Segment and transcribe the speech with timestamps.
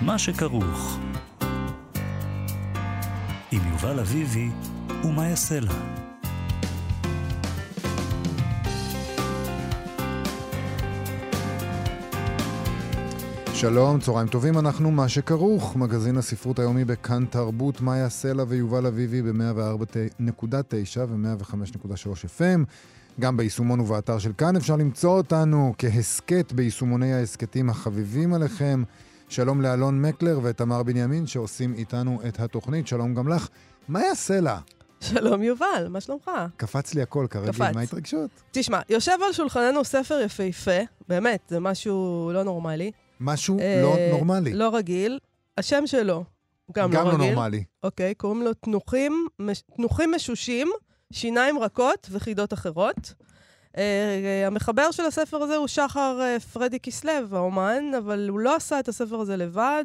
[0.00, 0.98] מה שכרוך.
[3.52, 4.48] עם יובל אביבי
[5.04, 5.72] ומה יעשה לה.
[13.54, 19.22] שלום, צהריים טובים, אנחנו מה שכרוך, מגזין הספרות היומי בכאן תרבות, מאיה סלע ויובל אביבי
[19.22, 22.60] ב-104.9 ו-105.3 FM.
[23.20, 28.82] גם ביישומון ובאתר של כאן אפשר למצוא אותנו כהסכת ביישומוני ההסכתים החביבים עליכם.
[29.28, 32.86] שלום לאלון מקלר ותמר בנימין שעושים איתנו את התוכנית.
[32.86, 33.48] שלום גם לך.
[33.88, 34.58] מאיה סלע.
[35.00, 36.30] שלום יובל, מה שלומך?
[36.56, 37.74] קפץ לי הכל כרגיל, קפץ.
[37.74, 38.30] מה ההתרגשות?
[38.50, 42.90] תשמע, יושב על שולחננו ספר יפהפה, באמת, זה משהו לא נורמלי.
[43.20, 44.52] משהו אה, לא נורמלי.
[44.52, 45.18] לא רגיל.
[45.58, 46.24] השם שלו
[46.72, 47.34] גם, גם לא לא רגיל.
[47.34, 47.64] נורמלי.
[47.82, 50.68] אוקיי, קוראים לו תנוחים, מש- תנוחים משושים,
[51.12, 53.12] שיניים רכות וחידות אחרות.
[53.78, 58.80] אה, המחבר של הספר הזה הוא שחר אה, פרדי כסלו, האומן, אבל הוא לא עשה
[58.80, 59.84] את הספר הזה לבד.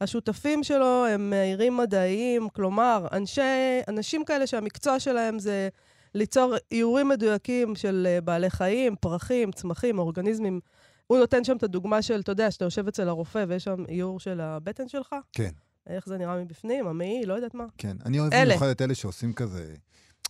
[0.00, 5.68] השותפים שלו הם מאיירים מדעיים, כלומר, אנשי, אנשים כאלה שהמקצוע שלהם זה
[6.14, 10.60] ליצור איורים מדויקים של אה, בעלי חיים, פרחים, צמחים, אורגניזמים.
[11.06, 14.20] הוא נותן שם את הדוגמה של, אתה יודע, שאתה יושב אצל הרופא ויש שם איור
[14.20, 15.50] של הבטן שלך, כן,
[15.86, 17.64] איך זה נראה מבפנים, המעי, לא יודעת מה.
[17.78, 17.96] כן.
[18.04, 18.34] אני אוהב.
[18.34, 19.74] במיוחד את אלה שעושים כזה,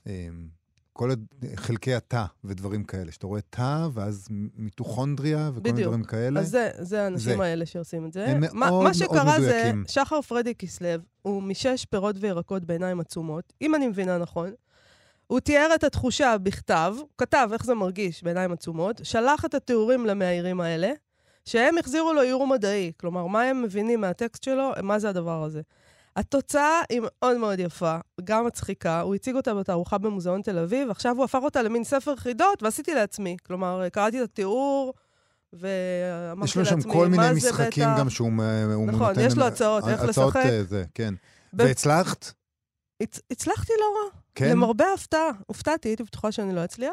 [0.07, 0.29] אה,
[0.97, 1.11] כל
[1.57, 3.13] חלקי התא ודברים כאלה.
[3.13, 5.89] שאתה רואה תא, ואז מיטוכונדריה וכל מיני בדיוק.
[5.89, 6.41] דברים כאלה.
[6.41, 7.45] אז זה, זה האנשים זה.
[7.45, 8.27] האלה שעושים את זה.
[8.29, 9.85] הם מה, מאוד מה מאוד שקרה זה, מדויקים.
[9.89, 10.89] שחר פרדי כסלו,
[11.23, 14.51] הוא משש פירות וירקות בעיניים עצומות, אם אני מבינה נכון.
[15.27, 20.07] הוא תיאר את התחושה בכתב, הוא כתב איך זה מרגיש בעיניים עצומות, שלח את התיאורים
[20.07, 20.93] למאיירים האלה,
[21.45, 22.93] שהם החזירו לו איור מדעי.
[23.01, 25.61] כלומר, מה הם מבינים מהטקסט שלו, מה זה הדבר הזה.
[26.17, 29.01] התוצאה היא מאוד מאוד יפה, גם מצחיקה.
[29.01, 32.95] הוא הציג אותה בתערוכה במוזיאון תל אביב, עכשיו הוא הפך אותה למין ספר חידות, ועשיתי
[32.95, 33.37] לעצמי.
[33.47, 34.95] כלומר, קראתי את התיאור,
[35.53, 37.99] ואמרתי יש לו שם לעצמי, כל מיני מה זה משחקים בטח?
[38.01, 39.21] גם שהוא נכון, נותן...
[39.21, 40.47] יש לו הצעות, איך הצעות, לשחק.
[40.51, 41.15] אה, זה, כן.
[41.53, 42.33] ב- והצלחת?
[43.03, 44.21] הצ- הצלחתי לא רע.
[44.35, 44.51] כן?
[44.51, 46.93] למרבה ההפתעה, הופתעתי, הייתי בטוחה שאני לא אצליח.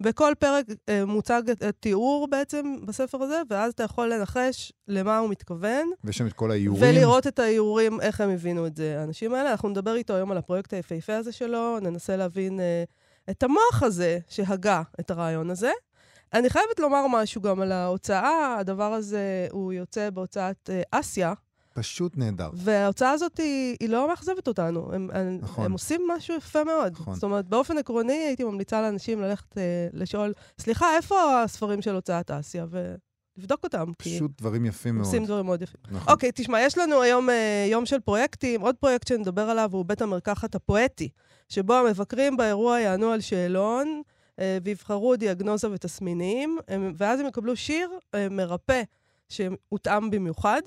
[0.00, 1.42] בכל פרק אה, מוצג
[1.80, 6.50] תיאור בעצם בספר הזה, ואז אתה יכול לנחש למה הוא מתכוון, ויש שם את כל
[6.50, 6.82] האיורים.
[6.82, 9.50] ולראות את האיורים, איך הם הבינו את זה, האנשים האלה.
[9.50, 12.84] אנחנו נדבר איתו היום על הפרויקט היפהפה הזה שלו, ננסה להבין אה,
[13.30, 15.70] את המוח הזה שהגה את הרעיון הזה.
[16.34, 21.32] אני חייבת לומר משהו גם על ההוצאה, הדבר הזה, הוא יוצא בהוצאת אה, אסיה,
[21.76, 22.50] פשוט נהדר.
[22.54, 24.92] וההוצאה הזאת היא, היא לא מאכזבת אותנו.
[24.92, 25.10] הם,
[25.40, 25.64] נכון.
[25.64, 26.92] הם עושים משהו יפה מאוד.
[26.92, 27.14] נכון.
[27.14, 32.30] זאת אומרת, באופן עקרוני הייתי ממליצה לאנשים ללכת אה, לשאול, סליחה, איפה הספרים של הוצאת
[32.30, 32.66] אסיה?
[32.70, 35.06] ולבדוק אותם, כי פשוט דברים יפים מאוד.
[35.06, 35.80] עושים דברים מאוד יפים.
[35.90, 36.12] נכון.
[36.12, 38.60] אוקיי, תשמע, יש לנו היום אה, יום של פרויקטים.
[38.60, 41.08] עוד פרויקט שנדבר עליו הוא בית המרקחת הפואטי,
[41.48, 44.02] שבו המבקרים באירוע יענו על שאלון
[44.38, 48.82] אה, ויבחרו דיאגנוזה ותסמינים, הם, ואז הם יקבלו שיר אה, מרפא
[49.28, 50.62] שהותאם במיוחד.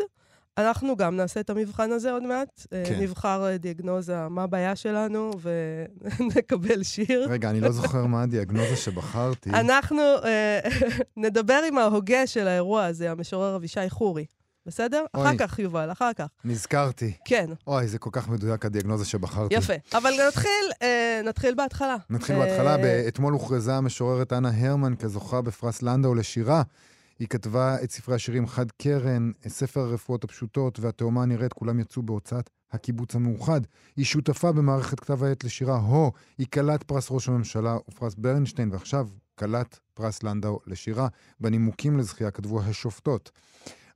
[0.60, 2.66] אנחנו גם נעשה את המבחן הזה עוד מעט.
[2.74, 3.00] אה, כן.
[3.00, 7.28] נבחר אה, דיאגנוזה, מה הבעיה שלנו, ונקבל שיר.
[7.30, 9.50] רגע, אני לא זוכר מה הדיאגנוזה שבחרתי.
[9.50, 10.60] אנחנו אה,
[11.18, 14.26] נדבר עם ההוגה של האירוע הזה, המשורר אבישי חורי.
[14.66, 15.06] בסדר?
[15.14, 15.24] אוי.
[15.24, 16.28] אחר כך, יובל, אחר כך.
[16.46, 17.14] נזכרתי.
[17.26, 19.56] כן, אוי, זה כל כך מדויק הדיאגנוזה שבחרתי.
[19.56, 19.74] יפה.
[19.94, 21.96] אבל נתחיל, אה, נתחיל בהתחלה.
[22.10, 23.08] נתחיל אה, בהתחלה.
[23.08, 26.62] אתמול הוכרזה המשוררת אנה הרמן כזוכה בפרס לנדאו לשירה.
[27.20, 32.50] היא כתבה את ספרי השירים חד קרן, ספר הרפואות הפשוטות והתאומה הנראית, כולם יצאו בהוצאת
[32.72, 33.62] הקיבוץ המאוחד.
[33.96, 39.08] היא שותפה במערכת כתב העת לשירה הו, היא כלת פרס ראש הממשלה ופרס ברנשטיין, ועכשיו
[39.36, 41.08] כלת פרס לנדאו לשירה.
[41.40, 43.32] בנימוקים לזכייה כתבו השופטות.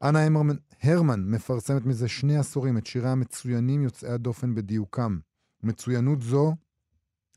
[0.04, 5.20] אנה הרמן, הרמן מפרסמת מזה שני עשורים את שיריה המצוינים יוצאי הדופן בדיוקם.
[5.64, 6.54] מצוינות זו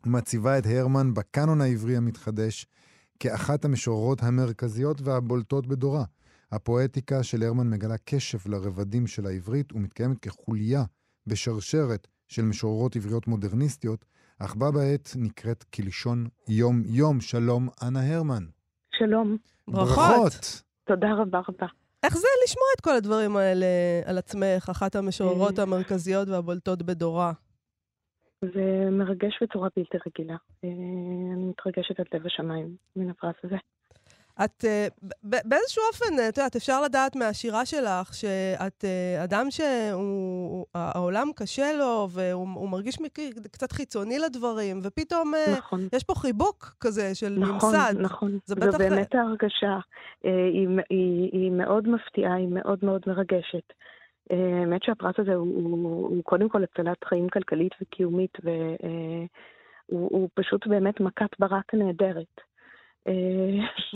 [0.07, 2.67] מציבה את הרמן בקאנון העברי המתחדש
[3.21, 6.05] כאחת המשוררות המרכזיות והבולטות בדורה.
[6.53, 10.85] הפואטיקה של הרמן מגלה קשב לרבדים של העברית ומתקיימת כחוליה
[11.27, 14.05] בשרשרת של משוררות עבריות מודרניסטיות,
[14.39, 17.21] אך בה בעת נקראת כלשון יום-יום.
[17.21, 18.45] שלום, אנה הרמן.
[18.99, 19.37] שלום,
[19.69, 20.63] ברכות.
[20.87, 21.67] תודה רבה רבה.
[22.03, 23.67] איך זה לשמוע את כל הדברים האלה
[24.05, 25.63] על עצמך, אחת המשוררות אה.
[25.63, 27.33] המרכזיות והבולטות בדורה?
[28.43, 30.37] זה מרגש בצורה בלתי רגילה.
[30.65, 30.69] אה,
[31.35, 33.57] אני מתרגשת עד לב השמיים מן הפרס הזה.
[34.45, 34.87] את, אה,
[35.23, 38.85] באיזשהו אופן, אה, את יודעת, אפשר לדעת מהשירה שלך שאת
[39.25, 42.97] אדם שהעולם קשה לו, והוא הוא מרגיש
[43.53, 47.95] קצת חיצוני לדברים, ופתאום נכון, יש פה חיבוק כזה של נכון, ממסד.
[48.01, 48.39] נכון.
[48.45, 49.79] זה זו בטח- באמת ההרגשה.
[50.25, 53.73] היא, היא, היא מאוד מפתיעה, היא מאוד מאוד מרגשת.
[54.33, 59.29] אה, האמת שהפרס הזה הוא, הוא, הוא קודם כל הצלת חיים כלכלית וקיומית, והוא
[59.89, 62.41] הוא פשוט באמת מכת ברק נהדרת.
[63.09, 63.13] אה,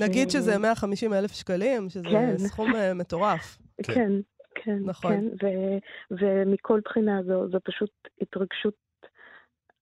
[0.06, 2.38] נגיד ש- שזה 150 אלף שקלים, שזה כן.
[2.38, 3.58] סכום אה, מטורף.
[3.86, 3.92] כן.
[3.94, 4.12] כן,
[4.54, 5.12] כן, נכון.
[5.12, 5.78] כן, ו-
[6.20, 7.90] ומכל בחינה זו, זו פשוט
[8.20, 8.74] התרגשות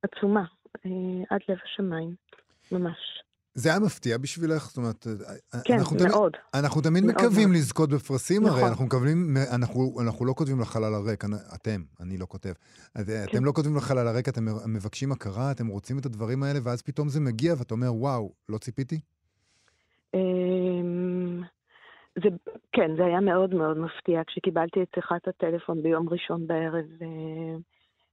[0.02, 0.44] עצומה,
[0.86, 0.90] אה,
[1.30, 2.14] עד לב השמיים,
[2.72, 3.22] ממש.
[3.58, 4.68] זה היה מפתיע בשבילך?
[4.68, 5.06] זאת אומרת,
[5.54, 6.32] אה, כן, אנחנו תמיד, מאוד.
[6.54, 7.60] אנחנו תמיד מאוד מקווים מאוד.
[7.60, 8.68] לזכות בפרסים, הרי נכון.
[8.68, 11.24] אנחנו מקבלים, אנחנו, אנחנו לא כותבים לחלל הריק,
[11.54, 12.52] אתם, אני לא כותב.
[12.94, 13.36] אז, אה, כן.
[13.36, 17.08] אתם לא כותבים לחלל הריק, אתם מבקשים הכרה, אתם רוצים את הדברים האלה, ואז פתאום
[17.08, 19.00] זה מגיע ואתה אומר, וואו, לא ציפיתי?
[20.14, 21.42] אמ,
[22.22, 22.28] זה,
[22.72, 27.56] כן, זה היה מאוד מאוד מפתיע כשקיבלתי את שיחת הטלפון ביום ראשון בערב אה,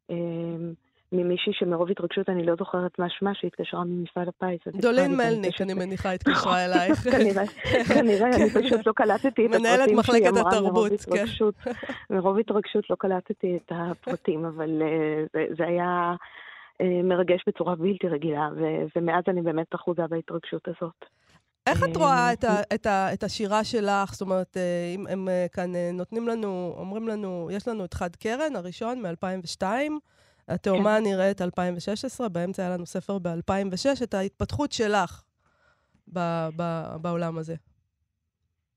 [0.09, 0.73] אמ,
[1.17, 4.75] ממישהי שמרוב התרגשות אני לא זוכרת מה שמה, שהתקשרה ממפעל הפיס.
[4.81, 6.99] דולין מלניק, אני מניחה, התקשרה אלייך.
[7.93, 11.25] כנראה, אני פשוט לא קלטתי את הפרטים מנהלת מחלקת התרבות, כן.
[12.09, 16.15] מרוב התרגשות לא קלטתי את הפרטים, אבל אה, זה- היה
[16.81, 18.49] אה, מרגש בצורה בלתי רגילה,
[18.95, 21.05] ומאז אני באמת אחוזה בהתרגשות הזאת.
[21.67, 24.11] איך את אה, רואה את, ה, את, ה, את השירה שלך?
[24.11, 24.57] זאת אומרת,
[24.95, 29.63] אם הם כאן נותנים לנו, אומרים לנו, יש לנו את חד קרן, הראשון מ-2002,
[30.47, 35.23] התאומה נראית 2016, באמצע היה לנו ספר ב-2006, את ההתפתחות שלך
[36.13, 36.19] ב,
[36.57, 36.63] ב,
[37.01, 37.55] בעולם הזה.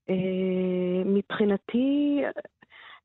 [0.09, 0.15] אה,
[1.05, 2.21] מבחינתי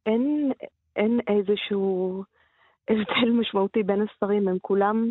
[0.06, 0.52] אין,
[0.96, 2.24] אין איזשהו
[2.88, 5.10] הבדל משמעותי בין הספרים, הם כולם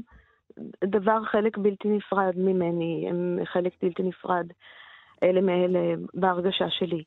[0.85, 4.47] דבר חלק בלתי נפרד ממני, הם חלק בלתי נפרד
[5.23, 5.79] אלה מאלה
[6.13, 7.03] בהרגשה שלי.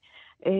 [0.47, 0.53] אה,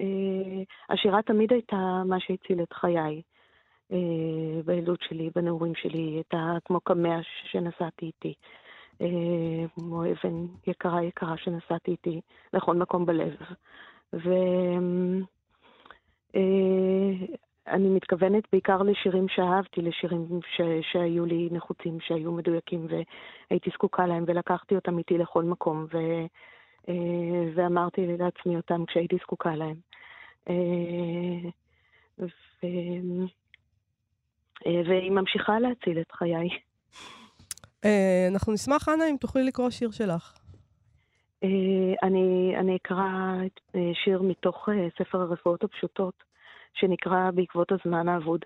[0.00, 3.22] אה, השירה תמיד הייתה מה שהציל את חיי.
[3.92, 7.18] אה, בילדות שלי, בנעורים שלי, הייתה כמו קמע
[7.50, 8.34] שנסעתי איתי.
[9.00, 9.06] אה,
[9.74, 12.20] כמו אבן יקרה יקרה שנסעתי איתי
[12.52, 13.36] לכל מקום בלב.
[14.12, 15.24] ואני
[17.88, 20.60] מתכוונת בעיקר לשירים שאהבתי, לשירים ש...
[20.92, 25.98] שהיו לי נחוצים, שהיו מדויקים והייתי זקוקה להם, ולקחתי אותם איתי לכל מקום, ו...
[26.88, 29.76] אה, ואמרתי לעצמי אותם כשהייתי זקוקה להם.
[30.48, 30.54] אה,
[32.18, 32.66] ו...
[34.66, 36.48] אה, והיא ממשיכה להציל את חיי.
[37.84, 40.34] אה, אנחנו נשמח, אנה, אם תוכלי לקרוא שיר שלך.
[41.44, 41.48] אה,
[42.02, 43.06] אני, אני אקרא
[44.04, 44.68] שיר מתוך
[44.98, 46.14] ספר הרפואות הפשוטות,
[46.74, 48.44] שנקרא בעקבות הזמן האבוד.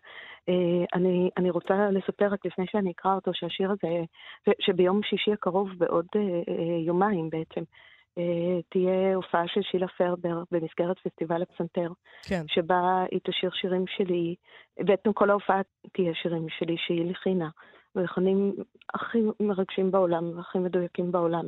[0.94, 4.04] אני, אני רוצה לספר רק לפני שאני אקרא אותו, שהשיר הזה,
[4.60, 6.06] שביום שישי הקרוב, בעוד
[6.86, 7.62] יומיים בעצם,
[8.68, 11.88] תהיה הופעה של שילה פרבר במסגרת פסטיבל הפסנתר,
[12.22, 12.42] כן.
[12.46, 14.34] שבה היא תשיר שירים שלי,
[14.78, 15.60] בעצם כל ההופעה
[15.92, 17.48] תהיה שירים שלי שהיא לחנה,
[17.96, 18.52] ולחנים
[18.94, 21.44] הכי מרגשים בעולם והכי מדויקים בעולם.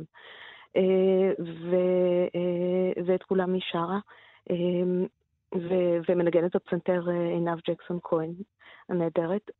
[0.75, 3.99] אה, ו- אה, ואת כולם היא שרה,
[4.49, 4.55] אה,
[5.55, 8.31] ו- ומנגנת בפסנתר אה, עינב ג'קסון כהן
[8.89, 9.51] הנהדרת,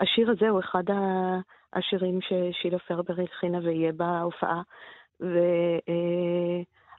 [0.00, 1.40] והשיר הזה הוא אחד ה-
[1.74, 4.62] השירים ששילה פרבר הלחינה ויהיה בהופעה,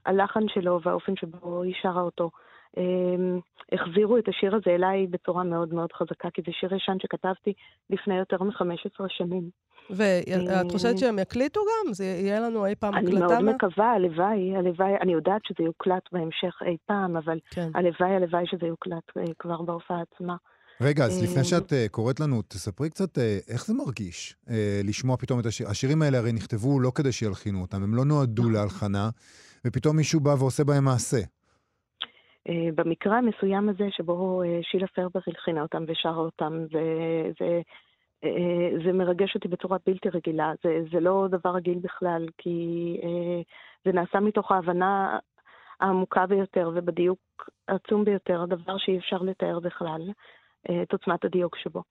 [0.06, 2.30] והלחן שלו והאופן שבו היא שרה אותו,
[2.78, 2.84] אה,
[3.72, 7.54] החזירו את השיר הזה אליי בצורה מאוד מאוד חזקה, כי זה שיר ישן שכתבתי
[7.90, 9.50] לפני יותר מ-15 שנים.
[9.90, 11.94] ואת חושבת שהם יקליטו גם?
[11.94, 13.26] זה יהיה לנו אי פעם אני הקלטה?
[13.28, 17.70] מאוד מה- מקווה, הלוואי, הלוואי, אני יודעת שזה יוקלט בהמשך אי פעם, אבל כן.
[17.76, 20.36] הלוואי, הלוואי שזה יוקלט אה, כבר בהופעה עצמה.
[20.82, 23.22] רגע, אז לפני אה, שאת uh, קוראת לנו, תספרי קצת uh,
[23.54, 24.52] איך זה מרגיש uh,
[24.84, 25.68] לשמוע פתאום את השיר.
[25.70, 28.54] השירים האלה הרי נכתבו לא כדי שילחינו אותם, הם לא נועדו נכון.
[28.54, 29.10] להלחנה,
[29.66, 31.18] ופתאום מישהו בא ועושה בהם מעשה.
[32.76, 36.82] במקרה המסוים הזה, שבו שילה פרבר הלחינה אותם ושרה אותם, זה,
[37.40, 37.62] זה,
[38.26, 40.54] אה, זה מרגש אותי בצורה בלתי רגילה.
[40.64, 42.58] זה, זה לא דבר רגיל בכלל, כי
[43.04, 43.42] אה,
[43.86, 45.20] זה נעשה מתוך ההבנה
[45.80, 50.14] העמוקה ביותר ובדיוק העצום ביותר, הדבר שאי אפשר לתאר בכלל, אה,
[50.84, 51.84] את עוצמת הדיוק שבו.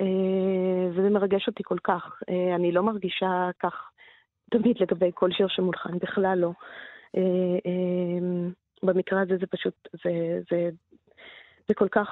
[0.00, 2.20] אה, וזה מרגש אותי כל כך.
[2.30, 3.90] אה, אני לא מרגישה כך
[4.50, 6.50] תמיד לגבי כל שיר שמולחן, בכלל לא.
[7.16, 7.20] אה,
[7.66, 8.50] אה,
[8.82, 10.70] במקרה הזה זה פשוט, זה, זה,
[11.68, 12.08] זה כל כך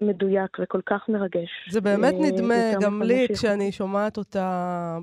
[0.00, 1.50] מדויק וכל כך מרגש.
[1.70, 4.98] זה באמת אה, נדמה, גם לי, מה כשאני שומעת אותה,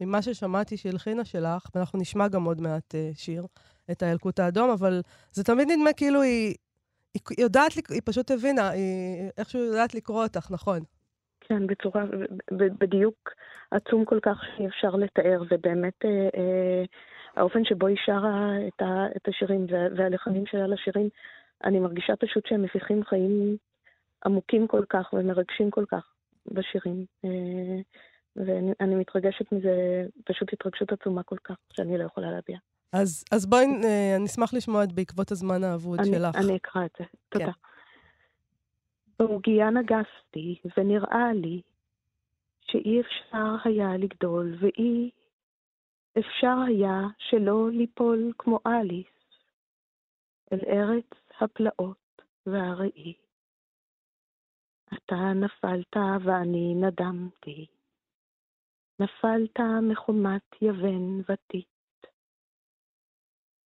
[0.00, 3.46] ממה ששמעתי שהלחינה שלך, ואנחנו נשמע גם עוד מעט אה, שיר,
[3.90, 5.00] את הילקוט האדום, אבל
[5.32, 6.54] זה תמיד נדמה כאילו היא,
[7.14, 10.80] היא יודעת, היא פשוט הבינה, היא איכשהו יודעת לקרוא אותך, נכון.
[11.40, 12.04] כן, בצורה,
[12.52, 13.30] בדיוק
[13.70, 16.84] עצום כל כך שאי אפשר לתאר, ובאמת אה, אה,
[17.36, 21.08] האופן שבו היא שרה את, ה, את השירים וה, והלחנים שלה לשירים,
[21.64, 23.56] אני מרגישה פשוט שהם מפיחים חיים
[24.26, 26.12] עמוקים כל כך ומרגשים כל כך
[26.46, 27.04] בשירים.
[27.24, 27.80] אה,
[28.36, 32.58] ואני אני מתרגשת מזה, פשוט התרגשות עצומה כל כך, שאני לא יכולה להביע.
[32.92, 36.36] אז, אז בואי, אה, אני אשמח לשמוע את בעקבות הזמן האבוד אני, שלך.
[36.36, 37.44] אני אקרא את זה, תודה.
[37.44, 37.52] כן.
[39.18, 41.62] בעוגיה נגסתי, ונראה לי
[42.60, 45.10] שאי אפשר היה לגדול, ואי
[46.18, 49.06] אפשר היה שלא ליפול כמו אליס.
[50.52, 53.14] אל ארץ הפלאות והראי.
[54.94, 57.66] אתה נפלת ואני נדמתי.
[59.00, 61.71] נפלת מחומת יבן ותית.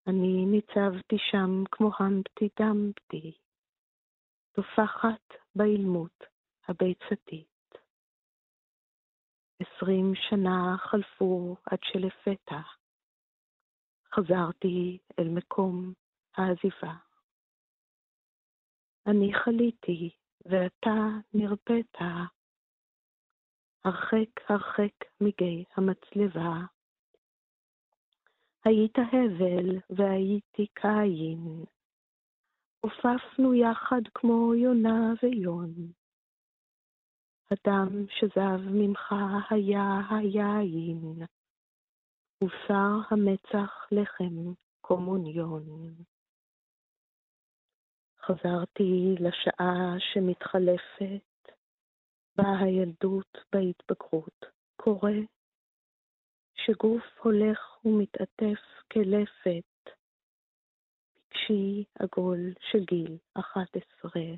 [0.07, 3.33] אני ניצבתי שם כמו המפטי דמפטי,
[4.53, 6.25] טופחת באילמות
[6.69, 7.75] הביצתית.
[9.61, 12.61] עשרים שנה חלפו עד שלפתע
[14.15, 15.93] חזרתי אל מקום
[16.37, 16.95] העזיבה.
[19.07, 20.11] אני חליתי
[20.45, 20.97] ואתה
[21.35, 21.97] נרפאת,
[23.85, 26.76] הרחק הרחק מגיא המצלבה.
[28.67, 31.65] היית הבל והייתי קין,
[32.81, 35.75] עופפנו יחד כמו יונה ויון.
[37.51, 39.15] הדם שזב ממך
[39.51, 41.23] היה היין,
[42.43, 45.95] ובשר המצח לחם קומוניון.
[48.21, 51.53] חזרתי לשעה שמתחלפת,
[52.37, 54.45] בה הילדות בהתבגרות
[54.77, 55.36] קורה,
[56.57, 58.61] שגוף הולך ומתעטף
[58.93, 59.91] כלפת,
[61.15, 64.35] פגשי עגול של גיל אחת עשרה.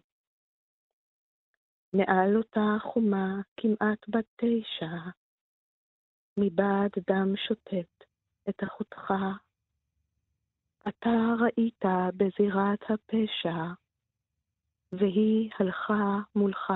[1.92, 4.96] מעל אותה חומה כמעט בת תשע,
[6.36, 8.04] מבעד דם שוטט
[8.48, 9.12] את אחותך
[10.88, 11.84] אתה ראית
[12.16, 13.56] בזירת הפשע,
[14.92, 16.72] והיא הלכה מולך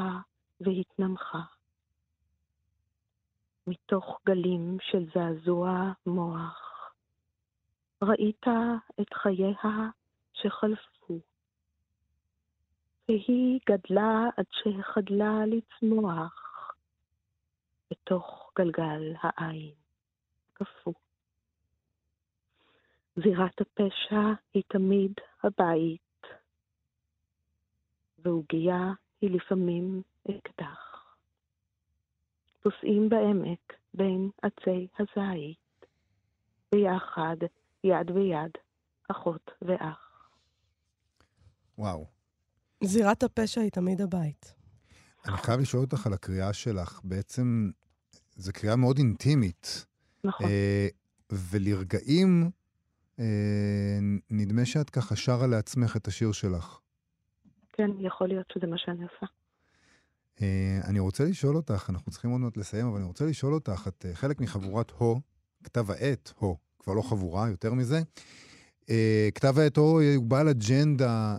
[0.60, 1.42] והתנמכה.
[3.66, 6.92] מתוך גלים של זעזוע מוח,
[8.02, 8.46] ראית
[9.00, 9.90] את חייה
[10.32, 11.20] שחלפו,
[13.08, 16.74] והיא גדלה עד שהחדלה לצמוח
[17.90, 19.74] בתוך גלגל העין
[20.52, 20.92] קפוא.
[23.16, 26.26] זירת הפשע היא תמיד הבית,
[28.18, 30.81] ועוגיה היא לפעמים אקדח.
[32.62, 35.86] פוסעים בעמק בין עצי הזית,
[36.72, 37.36] ביחד,
[37.84, 38.50] יד ביד,
[39.08, 40.28] אחות ואח.
[41.78, 42.06] וואו.
[42.84, 44.54] זירת הפשע היא תמיד הבית.
[45.28, 47.00] אני חייב לשאול אותך על הקריאה שלך.
[47.04, 47.70] בעצם,
[48.30, 49.86] זו קריאה מאוד אינטימית.
[50.24, 50.46] נכון.
[50.46, 50.88] אה,
[51.30, 52.50] ולרגעים
[53.18, 53.98] אה,
[54.30, 56.80] נדמה שאת ככה שרה לעצמך את השיר שלך.
[57.72, 59.26] כן, יכול להיות שזה מה שאני עושה.
[60.40, 63.88] אה, אני רוצה לשאול אותך, אנחנו צריכים עוד מעט לסיים, אבל אני רוצה לשאול אותך,
[63.88, 65.20] את אה, חלק מחבורת הו,
[65.64, 68.02] כתב העת הו, כבר לא חבורה, יותר מזה.
[69.34, 71.36] כתב העת הו הוא בעל אג'נדה,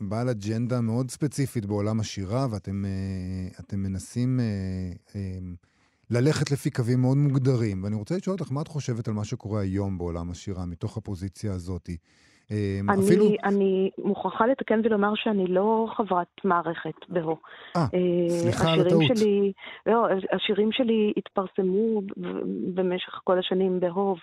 [0.00, 2.84] בעל אג'נדה מאוד ספציפית בעולם השירה, ואתם
[3.72, 4.40] מנסים
[6.10, 7.84] ללכת לפי קווים מאוד מוגדרים.
[7.84, 11.52] ואני רוצה לשאול אותך, מה את חושבת על מה שקורה היום בעולם השירה, מתוך הפוזיציה
[11.52, 11.90] הזאת?
[12.50, 13.26] אה, אני, אפילו...
[13.44, 17.36] אני מוכרחה לתקן ולומר שאני לא חברת מערכת בהו.
[17.76, 19.02] אה, אה סליחה על הטעות.
[19.16, 19.52] שלי,
[19.86, 22.02] לא, השירים שלי התפרסמו
[22.74, 24.16] במשך כל השנים בהו,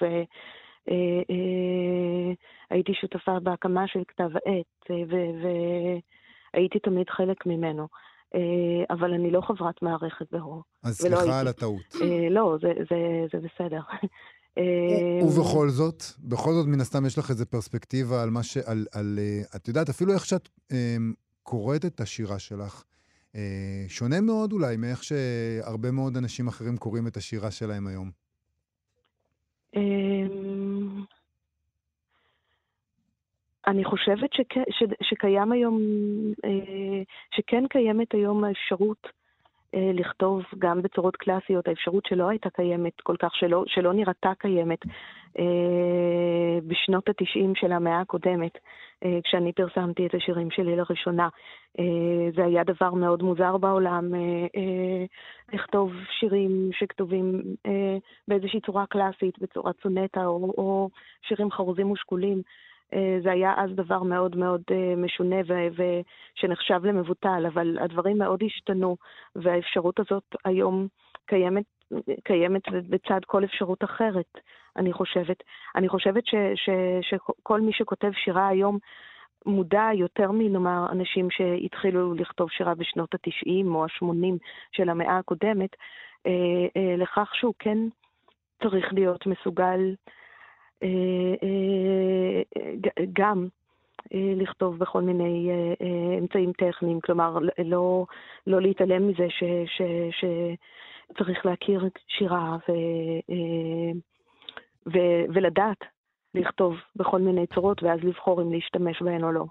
[2.72, 4.90] והייתי אה, שותפה בהקמה של כתב העת,
[6.54, 7.88] והייתי תמיד חלק ממנו.
[8.36, 10.64] אה, אבל אני לא חברת מערכת בהור.
[10.84, 11.96] אז סליחה על הטעות.
[12.02, 13.82] אה, לא, זה, זה, זה בסדר.
[14.58, 18.58] אה, ובכל זאת, בכל זאת, מן הסתם יש לך איזו פרספקטיבה על מה ש...
[18.58, 19.20] על, על,
[19.56, 20.50] את יודעת, אפילו איך שאת
[21.44, 22.84] קוראת את השירה שלך,
[23.88, 28.12] שונה מאוד אולי מאיך שהרבה מאוד אנשים אחרים קוראים את השירה שלהם היום.
[33.68, 35.82] אני חושבת שכ, ש, שקיים היום,
[36.46, 37.02] אה,
[37.36, 39.10] שכן קיימת היום האפשרות אה,
[39.74, 44.80] לכתוב גם בצורות קלאסיות, האפשרות שלא הייתה קיימת כל כך, שלא, שלא נראתה קיימת
[45.40, 48.58] אה, בשנות התשעים של המאה הקודמת,
[49.24, 51.28] כשאני פרסמתי את השירים שלי לראשונה.
[52.36, 54.12] זה היה דבר מאוד מוזר בעולם,
[55.54, 57.42] לכתוב שירים שכתובים
[58.28, 60.90] באיזושהי צורה קלאסית, בצורת סונטה, או, או
[61.22, 62.42] שירים חרוזים ושקולים.
[62.94, 65.36] אה, זה היה אז דבר מאוד מאוד אה, משונה
[65.76, 68.98] ושנחשב למבוטל, אבל הדברים מאוד השתנו,
[69.36, 70.88] והאפשרות הזאת היום
[71.26, 71.66] קיימת,
[72.24, 74.38] קיימת בצד כל אפשרות אחרת,
[74.78, 75.44] אני חושבת.
[75.76, 76.70] אני חושבת ש, ש,
[77.02, 78.78] שכל מי שכותב שירה היום,
[79.46, 84.38] מודע יותר מנאמר אנשים שהתחילו לכתוב שירה בשנות ה-90 או ה-80
[84.72, 85.70] של המאה הקודמת,
[86.28, 87.78] אה, לכך שהוא כן
[88.64, 89.80] צריך להיות מסוגל
[93.14, 93.48] גם
[94.14, 95.50] אה, לכתוב בכל מיני
[96.20, 98.06] אמצעים טכניים, כלומר, לא,
[98.48, 99.82] לא להתעלם מזה ש, ש,
[100.20, 102.72] שצריך להכיר שירה ו,
[104.88, 104.98] ו,
[105.34, 105.78] ולדעת
[106.36, 109.46] לכתוב בכל מיני צורות, ואז לבחור אם להשתמש בהן או לא.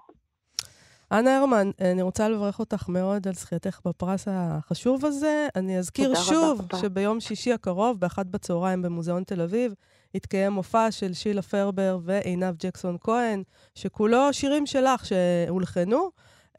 [1.11, 5.47] אנה הרמן, אני רוצה לברך אותך מאוד על זכייתך בפרס החשוב הזה.
[5.55, 6.77] אני אזכיר שוב רבה.
[6.77, 9.73] שביום שישי הקרוב, באחת בצהריים במוזיאון תל אביב,
[10.13, 13.43] יתקיים מופע של שילה פרבר ועינב ג'קסון כהן,
[13.75, 16.09] שכולו שירים שלך שהולחנו.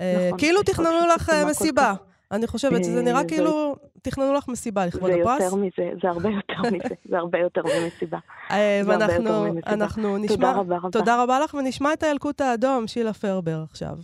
[0.00, 1.94] אה, נכון, כאילו תכננו לך אה, מסיבה.
[2.32, 5.42] אני חושבת שזה אה, נראה זה- כאילו תכננו לך מסיבה לכבוד זה הפרס.
[5.42, 5.70] יותר מזה,
[6.02, 8.18] זה הרבה יותר מזה, זה הרבה יותר ממסיבה.
[8.50, 9.73] אה, זה הרבה יותר ואנחנו ממסיבה.
[9.73, 10.37] אנחנו נשמע...
[10.37, 10.90] תודה רבה רבה.
[10.90, 13.96] תודה רבה לך, ונשמע את הילקוט האדום, שילה פרבר עכשיו.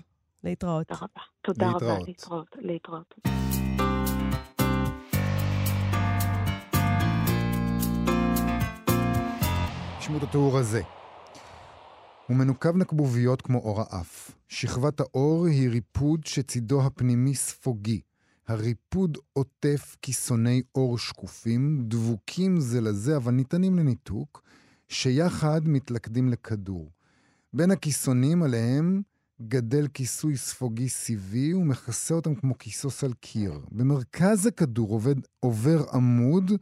[0.45, 0.87] להתראות.
[0.87, 1.23] תודה רבה.
[1.43, 2.47] תודה רבה, להתראות.
[2.59, 3.15] להתראות.
[10.11, 10.83] תשמעו את התיאור הזה.
[12.27, 14.31] הוא מנוקב נקבוביות כמו אור האף.
[14.49, 18.01] שכבת האור היא ריפוד שצידו הפנימי ספוגי.
[18.49, 24.43] הריפוד עוטף כיסוני אור שקופים, דבוקים זה לזה אבל ניתנים לניתוק,
[24.89, 26.91] שיחד מתלכדים לכדור.
[27.53, 29.03] בין הכיסונים עליהם
[29.43, 33.61] גדל כיסוי ספוגי סיבי ומכסה אותם כמו כיסוס על קיר.
[33.73, 36.53] במרכז הכדור עובד, עובר עמוד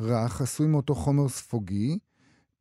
[0.00, 1.98] רך עשוי מאותו חומר ספוגי,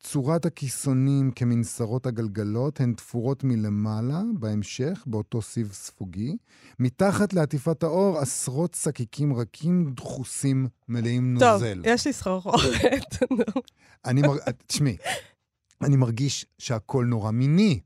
[0.06, 6.36] צורת הכיסונים כמנסרות הגלגלות הן תפורות מלמעלה, בהמשך, באותו סיב ספוגי.
[6.80, 11.82] מתחת לעטיפת האור עשרות שקיקים רכים דחוסים מלאים טוב, נוזל.
[11.86, 13.24] יש לי סחרחורת.
[13.32, 13.62] נו.
[14.06, 14.36] אני מר...
[14.68, 14.98] תשמעי,
[15.82, 17.80] אני מרגיש שהכל נורא מיני.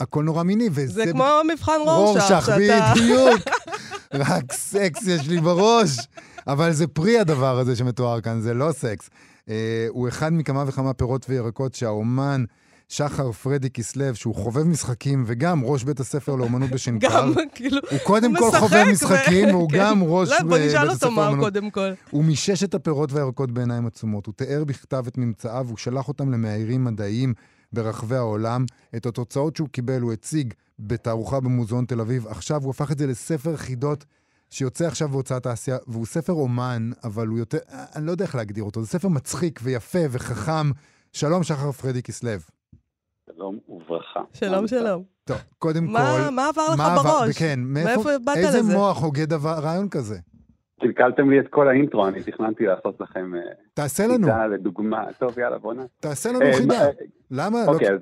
[0.00, 1.04] הכל נורא מיני, וזה...
[1.04, 2.92] זה כמו מבחן רורשך, רורשך, שאתה...
[2.94, 3.40] בדיוק.
[4.14, 5.98] רק סקס יש לי בראש.
[6.46, 9.10] אבל זה פרי הדבר הזה שמתואר כאן, זה לא סקס.
[9.48, 12.44] אה, הוא אחד מכמה וכמה פירות וירקות שהאומן
[12.88, 17.98] שחר פרדי כסלו, שהוא חובב משחקים וגם ראש בית הספר לאומנות בשנקר, גם, כאילו, הוא
[18.04, 19.78] קודם כל חובב משחקים, והוא כן.
[19.78, 21.44] גם ראש לא, בוא אה, נשאל בית אותו הספר מה לאומנות.
[21.44, 21.92] קודם כל.
[22.10, 24.26] הוא מישש את הפירות והירקות בעיניים עצומות.
[24.26, 27.34] הוא תיאר בכתב את ממצאיו, הוא שלח אותם למאיירים מדעיים
[27.72, 28.64] ברחבי העולם.
[28.96, 32.26] את התוצאות שהוא קיבל הוא הציג בתערוכה במוזיאון תל אביב.
[32.26, 34.04] עכשיו הוא הפך את זה לספר חידות
[34.52, 37.58] שיוצא עכשיו בהוצאת העשייה, והוא ספר אומן, אבל הוא יותר,
[37.96, 38.80] אני לא יודע איך להגדיר אותו.
[38.82, 40.70] זה ספר מצחיק ויפה וחכם.
[41.12, 42.30] שלום, שחר פרדי כסלו.
[43.34, 44.20] שלום וברכה.
[44.32, 45.02] שלום, שלום.
[45.24, 46.30] טוב, קודם מה כל...
[46.34, 47.38] מה עבר לך מה עבר- בראש?
[47.38, 48.72] כן, מאיפה, מאיפה באת איזה לזה?
[48.76, 50.18] מוח הוגה דבר, רעיון כזה?
[50.80, 53.40] קלקלתם לי את כל האינטרו, אני תכננתי לעשות לכם אה,
[53.74, 55.04] תעשה לנו, חידה לדוגמה.
[55.18, 55.88] טוב, יאללה, בוא נעשה.
[56.00, 56.74] תעשה לנו אה, חידה.
[56.78, 56.84] מה-
[57.30, 57.58] למה?
[57.66, 57.94] אוקיי, לא...
[57.94, 58.00] אז...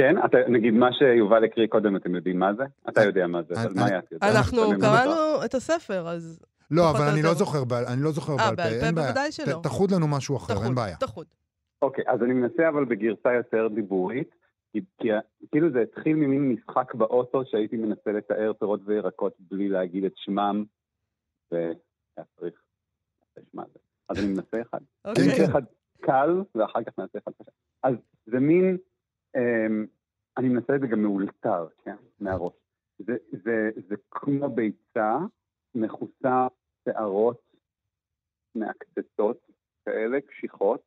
[0.00, 2.62] כן, אתה, נגיד מה שיובל הקריא קודם, אתם יודעים מה זה?
[2.88, 4.36] אתה יודע מה זה, אני- אבל מה אני- יודעת?
[4.36, 7.34] אנחנו אני- קראנו את הספר, אז לא, אבל אני לא.
[7.34, 9.06] זוכר בעל אני לא זוכר אה, בעל פה, בעל פה אין בעיה.
[9.06, 9.60] בוודאי שלא.
[9.62, 10.96] תחוד לנו משהו אחר, אין תחוד, בעיה.
[10.96, 11.26] תחוד.
[11.82, 14.30] אוקיי, אז אני מנסה אבל בגרסה יותר דיבורית,
[14.72, 14.80] כי,
[15.52, 20.64] כאילו זה התחיל ממין משחק באוטו שהייתי מנסה לתאר פירות וירקות בלי להגיד את שמם,
[21.52, 21.74] והיה
[22.40, 22.54] צריך
[23.54, 23.78] מה זה.
[24.08, 24.78] אז אני מנסה אחד.
[25.04, 25.26] אני אוקיי.
[25.26, 25.62] נעשה אחד
[26.00, 27.50] קל, ואחר כך נעשה אחד קשה.
[27.82, 27.94] אז
[28.26, 28.76] זה מין,
[30.36, 32.52] אני מנסה את זה גם מאולתר, כן, מהראש.
[32.98, 35.18] זה, זה, זה כמו ביצה
[35.74, 36.46] מכוסה
[36.84, 37.40] שערות
[38.54, 39.50] מעקצצות
[39.84, 40.82] כאלה, קשיחות,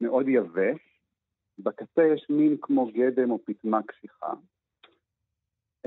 [0.00, 0.80] מאוד יבש.
[1.58, 4.32] בקצה יש מין כמו גדם או פטמה קשיחה.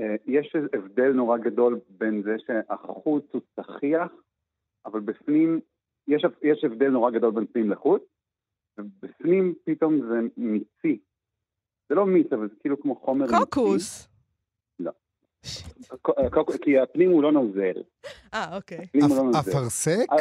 [0.00, 4.12] אה, יש הבדל נורא גדול בין זה שהחוץ הוא צחיח,
[4.86, 5.60] אבל בפנים,
[6.08, 8.02] יש, יש הבדל נורא גדול בין פנים לחוץ,
[8.78, 11.00] ובפנים פתאום זה מיצי.
[11.88, 13.26] זה לא מיץ, אבל זה כאילו כמו חומר.
[13.38, 14.08] קוקוס.
[14.80, 14.90] לא.
[16.62, 17.82] כי הפנים הוא לא נוזל.
[18.34, 18.86] אה, אוקיי.
[18.94, 19.40] הוא לא.
[19.40, 20.06] אפרסק?
[20.12, 20.16] אה,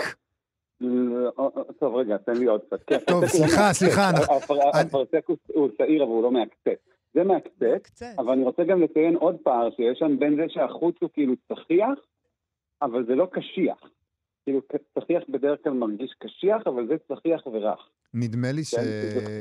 [0.81, 2.79] לא, אה, אה, טוב, רגע, תן לי עוד קצת.
[2.87, 3.73] כן, טוב, לא סליחה.
[3.73, 4.09] סליחה,
[4.73, 6.79] הפרסק הוא- שעיר, אבל הוא לא מעקצץ.
[7.13, 8.05] זה מעקצץ, קצת.
[8.17, 11.99] אבל אני רוצה גם לציין עוד פער שיש שם בין זה שהחוץ הוא כאילו צחיח,
[12.81, 13.77] אבל זה לא קשיח.
[14.45, 14.59] כאילו,
[14.99, 17.79] צחיח בדרך כלל מרגיש קשיח, אבל זה צחיח ורך.
[18.13, 18.75] נדמה לי ש...
[18.75, 18.81] כן,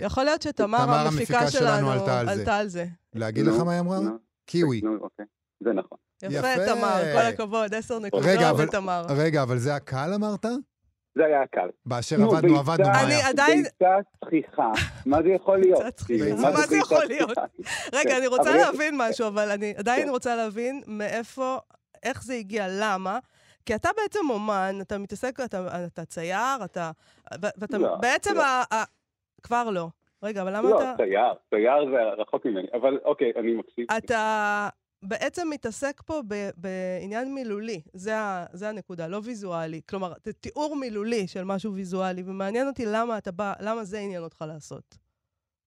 [0.00, 2.84] יכול להיות שתמר תמר המפיקה שלנו עלתה על זה.
[3.14, 3.98] להגיד לך מה היא אמרה?
[4.46, 4.80] קיווי.
[5.00, 5.24] אוקיי.
[5.64, 5.98] זה נכון.
[6.22, 6.54] יפה.
[6.66, 8.26] תמר, כל הכבוד, עשר נקודות
[8.58, 9.02] לתמר.
[9.16, 10.46] רגע, אבל זה הקל אמרת?
[11.18, 11.68] זה היה הקל.
[11.86, 13.28] באשר נו, עבדנו, עבדנו, מה אני היה?
[13.28, 14.70] עדיין- ביצה צחיחה.
[15.06, 15.78] מה זה יכול להיות?
[15.84, 16.24] ביצה צחיחה.
[16.24, 17.30] כאילו, מה זה יכול להיות?
[17.92, 20.08] רגע, כן, אני רוצה להבין משהו, אבל אני עדיין כן.
[20.08, 21.56] רוצה להבין מאיפה,
[22.02, 23.18] איך זה הגיע, למה.
[23.66, 26.90] כי אתה בעצם אומן, אתה מתעסק, אתה, אתה צייר, אתה...
[27.42, 28.42] ו- ואתה לא, בעצם לא.
[28.42, 28.62] ה...
[28.74, 28.84] ה...
[29.42, 29.88] כבר לא.
[30.22, 30.94] רגע, אבל למה לא, אתה...
[30.96, 33.86] צייר, צייר זה רחוק ממני, אבל אוקיי, אני מקשיב.
[33.96, 34.68] אתה
[35.02, 39.80] בעצם מתעסק פה ב- בעניין מילולי, זה, ה- זה הנקודה, לא ויזואלי.
[39.88, 44.22] כלומר, זה תיאור מילולי של משהו ויזואלי, ומעניין אותי למה אתה בא, למה זה עניין
[44.22, 44.98] אותך לעשות.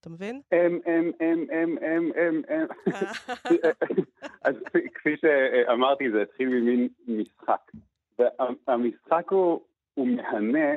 [0.07, 0.41] אתה מבין?
[0.53, 4.03] אמ, אמ, אמ, אמ, אמ, אמ, אמ.
[4.43, 7.71] אז כפי- כפי שאמרתי, זה התחיל ממין משחק.
[8.19, 9.61] והמשחק הוא
[9.93, 10.75] הוא מהנה,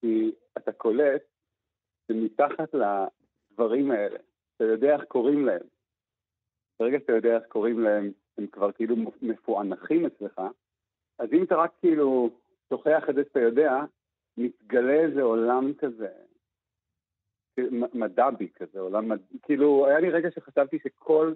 [0.00, 1.22] כי אתה קולט
[2.08, 4.18] שמתחת לדברים האלה,
[4.56, 5.62] אתה יודע איך קוראים להם.
[6.80, 10.40] ברגע שאתה יודע איך קוראים להם, הם כבר כאילו מפוענחים אצלך,
[11.18, 12.30] אז אם אתה רק כאילו
[12.68, 13.72] שוכח את זה שאתה יודע,
[14.36, 16.08] מתגלה איזה עולם כזה,
[17.94, 19.18] מדבי כזה, עולם מד...
[19.42, 21.32] כאילו, היה לי רגע שחשבתי שכל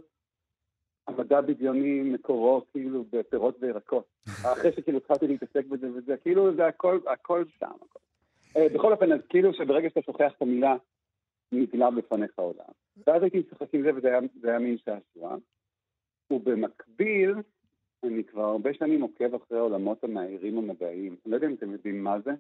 [1.06, 4.04] המדע בדיוני מקורו כאילו בפירות וירקות.
[4.52, 7.66] אחרי שכאילו התחלתי להתעסק בזה וזה, כאילו זה הכל, הכל שם.
[7.66, 7.98] הכל.
[8.56, 10.76] אה, בכל אופן, אז כאילו שברגע שאתה שוכח את המילה,
[11.52, 12.72] נגלה בפניך עולם.
[13.06, 15.37] ואז הייתי משחק עם זה וזה היה, זה היה מין שעשוע.
[16.30, 17.34] ובמקביל,
[18.04, 21.16] אני כבר הרבה שנים עוקב אחרי העולמות המהירים המדעיים.
[21.24, 22.30] אני לא יודע אם אתם יודעים מה זה.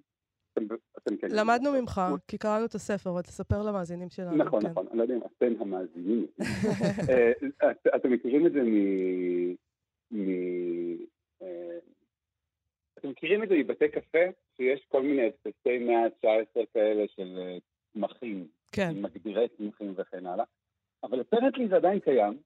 [0.54, 0.64] אתם,
[0.98, 4.36] אתם כן למדנו ממך, כי קראנו את הספר, אבל תספר למאזינים שלנו.
[4.36, 4.68] נכון, כן.
[4.70, 6.26] נכון, אני לא יודע אם אתם המאזינים.
[7.10, 7.32] אה,
[7.70, 8.74] את- אתם מכירים את זה מ...
[10.10, 10.28] מ...
[11.42, 11.78] אה,
[12.98, 14.18] אתם מכירים את זה מבתי קפה,
[14.56, 17.58] שיש כל מיני הדפסי מאה ה-19 כאלה של אה,
[17.92, 18.90] צמחים, כן.
[18.96, 20.44] עם מגדירי צמחים וכן הלאה,
[21.02, 22.38] אבל apparently זה עדיין קיים,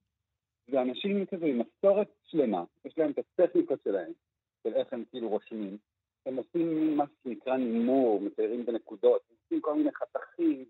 [0.71, 4.13] זה אנשים כזה עם מסורת שלמה, יש להם את הטכניקות שלהם,
[4.63, 5.77] של איך הם כאילו רושמים,
[6.29, 10.65] הם עושים מה שנקרא נימור, מציירים בנקודות, הם עושים כל מיני חתכים,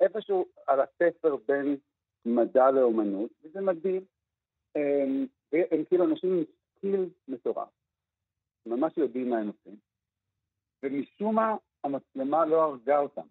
[0.00, 1.76] איפשהו על התפר בין
[2.26, 4.04] מדע לאומנות, וזה מדהים.
[4.74, 6.44] הם, הם כאילו אנשים עם
[6.76, 7.68] skill מטורף,
[8.66, 9.76] ממש יודעים מה הם עושים,
[10.82, 13.26] ומשום מה המצלמה לא הרגה אותם.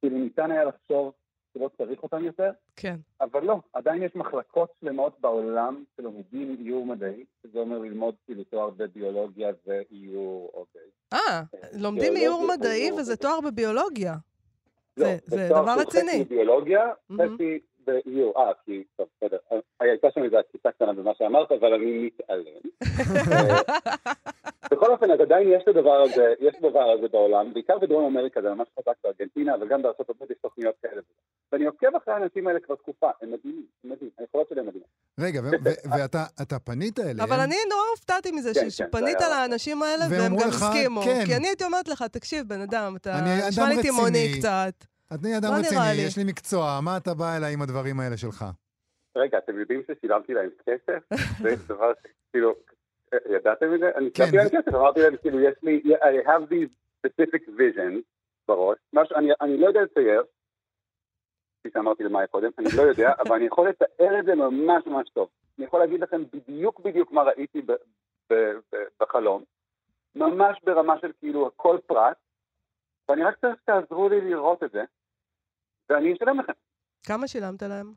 [0.00, 1.12] כאילו ניתן היה לחשוב
[1.54, 2.96] שלא צריך אותם יותר, כן.
[3.20, 8.70] אבל לא, עדיין יש מחלקות שלמות בעולם שלומדים איור מדעי, שזה אומר ללמוד כאילו תואר
[8.70, 10.78] בביולוגיה ואיור או ב...
[11.12, 11.42] אה,
[11.72, 13.16] לומדים ביולוגיה, איור מדעי וזה.
[13.16, 14.14] תואר בביולוגיה.
[14.96, 16.10] לא, זה- דבר רציני.
[16.12, 17.34] חצי ביולוגיה, מהמם.
[17.34, 18.32] חצי באיור.
[18.42, 19.36] אה, כי, טוב, בסדר.
[19.52, 22.44] אה, הייתה שם איזו עקיצה קטנה במה שאמרת, אבל אני מתעלם.
[23.32, 23.60] אה,
[24.70, 28.04] בכל אופן, אז עדיין יש את הדבר הזה, יש את הדבר הזה בעולם, בעיקר בדרום
[28.04, 31.00] אמריקה, זה ממש חזק בארגנטינה, אבל גם בארצות הברית יש תוכניות כאלה.
[31.52, 34.87] ואני עוקב אחרי האנשים האלה כבר תקופה, הם מדהימים, הם מדהימים, היכולות שלהם מדהימות.
[35.18, 37.20] רגע, ו- ו- ואתה אתה פנית אליהם?
[37.20, 41.02] אבל אני נורא הופתעתי מזה כן, כן, שפנית היה- לאנשים האלה והם גם לך, הסכימו.
[41.02, 41.22] כן.
[41.26, 44.38] כי אני הייתי אומרת לך, תקשיב, בן אדם, אתה אני אדם נשמע לי תימוני רציני.
[44.38, 44.84] קצת.
[45.10, 45.58] אני אדם נראה
[45.90, 46.02] רציני?
[46.06, 48.44] יש לי מקצוע, מה אתה בא אליי עם הדברים האלה שלך?
[49.16, 51.02] רגע, אתם יודעים ששילמתי להם כסף?
[51.42, 52.54] זה דבר שכאילו,
[53.14, 53.86] אה, ידעתם את זה?
[53.96, 56.70] אני כן, שילמתי להם כסף, אמרתי להם, כאילו, יש לי, I have these
[57.06, 58.02] specific visions
[58.48, 58.78] בראש,
[59.42, 60.22] אני לא יודע לצייר,
[61.70, 65.08] כפי שאמרתי למאיה קודם, אני לא יודע, אבל אני יכול לתאר את זה ממש ממש
[65.10, 65.28] טוב.
[65.58, 67.72] אני יכול להגיד לכם בדיוק בדיוק מה ראיתי ב,
[68.30, 68.34] ב,
[68.72, 69.42] ב, בחלום,
[70.14, 72.16] ממש ברמה של כאילו כל פרט,
[73.08, 74.82] ואני רק צריך שתעזרו לי לראות את זה,
[75.90, 76.52] ואני אשלם לכם.
[77.06, 77.92] כמה שילמת להם?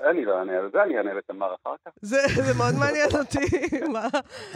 [0.00, 1.92] אני לא אענה על זה, אני אענה לתמר אחר כך.
[2.02, 3.46] זה זה מאוד מעניין אותי.
[3.92, 4.06] מה?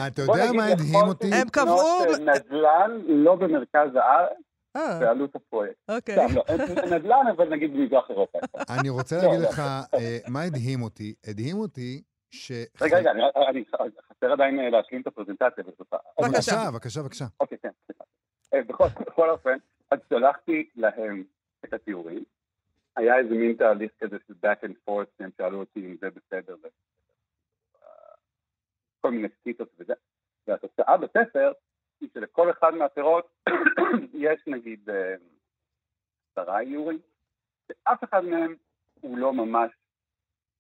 [0.07, 1.27] אתה יודע מה הדהים אותי?
[1.35, 4.37] הם קבעו- אה, נדל"ן לא במרכז הארץ, אה,
[4.75, 5.77] בעלות הפרויקט.
[5.89, 6.15] אוקיי.
[6.29, 8.39] סתם, לא, נדל"ן, אבל נגיד במזרח אירופה.
[8.81, 9.49] אני רוצה לא, להגיד לא.
[9.49, 9.59] לך,
[9.95, 11.15] אה, מה הדהים אותי?
[11.27, 12.53] הדהים אותי ש...
[12.81, 13.11] רגע, רגע,
[13.51, 13.65] אני-
[14.13, 15.97] חסר עדיין אה, להשלים את הפרזנטציה ברשותך.
[16.21, 16.71] בבקשה.
[16.73, 17.25] בבקשה, בבקשה.
[17.41, 18.05] אוקיי, כן, סליחה.
[18.55, 18.61] אה,
[19.07, 19.57] בכל אופן,
[19.91, 21.25] אז שלחתי להם
[21.65, 22.25] את התיאורים.
[22.97, 26.57] היה איזה מין תהליך כזה של back and forth, שהם שאלו אותי אם זה בסדר,
[26.63, 26.67] ו-
[27.83, 27.89] אה,
[29.01, 29.93] כל מיני סקיטות וזה.
[30.49, 31.53] והתוצאה בספר
[32.15, 33.29] שלכל אחד מהפירות
[34.27, 35.15] יש נגיד אה,
[36.33, 36.99] עשרה איורים,
[37.69, 38.55] שאף אחד מהם
[39.01, 39.71] הוא לא ממש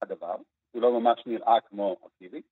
[0.03, 0.37] הדבר,
[0.71, 2.43] הוא לא ממש נראה כמו הקיבי,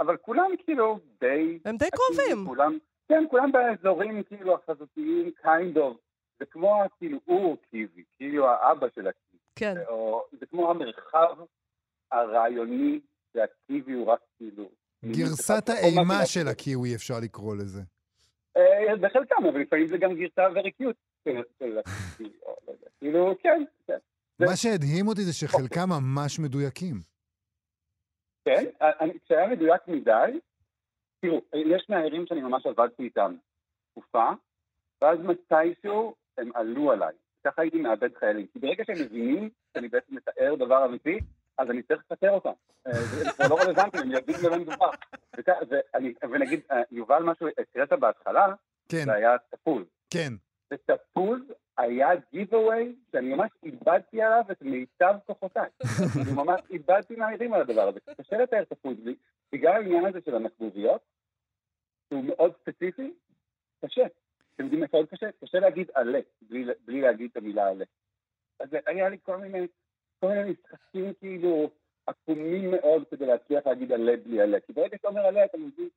[0.00, 1.58] אבל כולם כאילו די...
[1.64, 2.46] הם די קרובים.
[2.46, 2.78] כולם,
[3.08, 5.96] כן, כולם באזורים כאילו החזותיים, kind of.
[6.38, 9.38] זה כמו כאילו הוא קיבי, כאילו האבא של הקיבי.
[9.56, 9.74] כן.
[9.88, 11.36] או זה כמו המרחב
[12.10, 13.00] הרעיוני
[13.32, 14.68] שהקיבי הוא רק כאילו...
[15.04, 16.48] גרסת האימה של.
[16.48, 17.82] הקיווי, אפשר לקרוא לזה.
[18.56, 20.96] אה, בחלקם, אבל לפעמים זה גם גרסה וריקיות.
[23.00, 23.98] כאילו, כן, כן.
[24.40, 26.94] מה שהדהים אותי זה שחלקם ממש מדויקים.
[28.44, 28.64] כן,
[29.24, 30.38] כשהיה מדויק מדי,
[31.20, 33.34] תראו, יש מאיירים שאני ממש עבדתי איתם
[33.90, 34.30] תקופה,
[35.02, 37.14] ואז מתישהו הם עלו עליי.
[37.44, 38.46] ככה הייתי מאבד חיילים.
[38.46, 41.18] כי ברגע שהם מבינים שאני בעצם מתאר דבר אמיתי,
[41.58, 42.52] אז אני צריך לפטר אותם.
[42.86, 44.90] אה, זה כבר לא רלוונטי, הם יודעים במה מדובר.
[46.30, 48.54] ונגיד, אה, יובל, משהו הקראת בהתחלה,
[48.88, 49.84] כן, זה היה תפוז.
[50.10, 50.32] כן.
[50.72, 51.40] ותפוז
[51.78, 55.68] היה giveaway שאני ממש איבדתי עליו את מיטב כוחותיי.
[56.22, 58.00] אני ממש איבדתי מהעירים על הדבר הזה.
[58.00, 59.14] קשה לתאר תפוז לי,
[59.52, 61.00] בגלל העניין הזה של הנקבוביות,
[62.08, 63.12] שהוא מאוד ספציפי,
[63.84, 64.02] קשה.
[64.54, 65.26] אתם יודעים איפה עוד קשה?
[65.44, 67.84] קשה להגיד עלה, בלי, בלי להגיד את המילה עלה.
[68.60, 69.66] אז היה לי כל מיני,
[70.22, 71.70] כל מיני משחקים כאילו
[72.06, 74.60] עקומים מאוד כדי להצליח להגיד עלה בלי עלה.
[74.60, 75.88] כי ברגע שאתה אומר עלה, אתה מבין,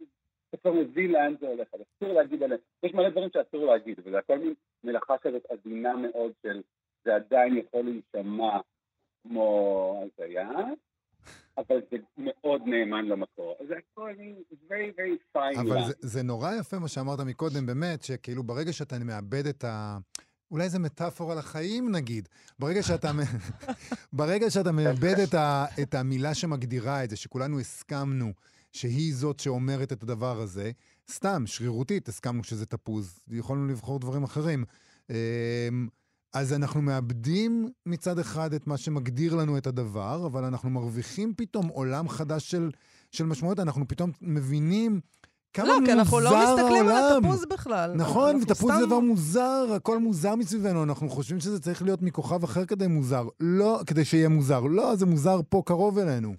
[0.49, 1.67] אתה כבר מבין לאן זה הולך.
[1.73, 2.55] אז אסור להגיד עלה.
[2.83, 6.61] יש מלא דברים שאסור להגיד, וזה הכל מין מלאכה כזאת עדינה מאוד של
[7.05, 8.59] זה עדיין יכול להישמע
[9.23, 10.49] כמו הזיה,
[11.57, 13.55] אבל זה מאוד נאמן למקור.
[13.67, 14.11] זה הכל
[14.67, 15.59] very very fine.
[15.61, 19.97] אבל זה, זה נורא יפה מה שאמרת מקודם, באמת, שכאילו ברגע שאתה מאבד את ה...
[20.51, 22.29] אולי זה מטאפורה לחיים נגיד.
[22.59, 23.11] ברגע שאתה,
[24.13, 28.33] ברגע שאתה מאבד את, ה, את המילה שמגדירה את זה, שכולנו הסכמנו
[28.71, 30.71] שהיא זאת שאומרת את הדבר הזה,
[31.11, 34.65] סתם, שרירותית, הסכמנו שזה תפוז, יכולנו לבחור דברים אחרים.
[35.09, 35.15] אמ,
[36.33, 41.67] אז אנחנו מאבדים מצד אחד את מה שמגדיר לנו את הדבר, אבל אנחנו מרוויחים פתאום
[41.67, 42.71] עולם חדש של,
[43.11, 44.99] של משמעויות, אנחנו פתאום מבינים
[45.55, 47.17] כמה לא, מוזר כי אנחנו לא מסתכלים על העולם.
[47.25, 47.91] התפוז בכלל.
[47.95, 52.43] נכון, ותפוז זה סתם- דבר מוזר, הכל מוזר מסביבנו, אנחנו חושבים שזה צריך להיות מכוכב
[52.43, 53.23] אחר כדי מוזר.
[53.39, 54.59] לא, כדי שיהיה מוזר.
[54.69, 56.29] לא, זה מוזר פה קרוב אלינו.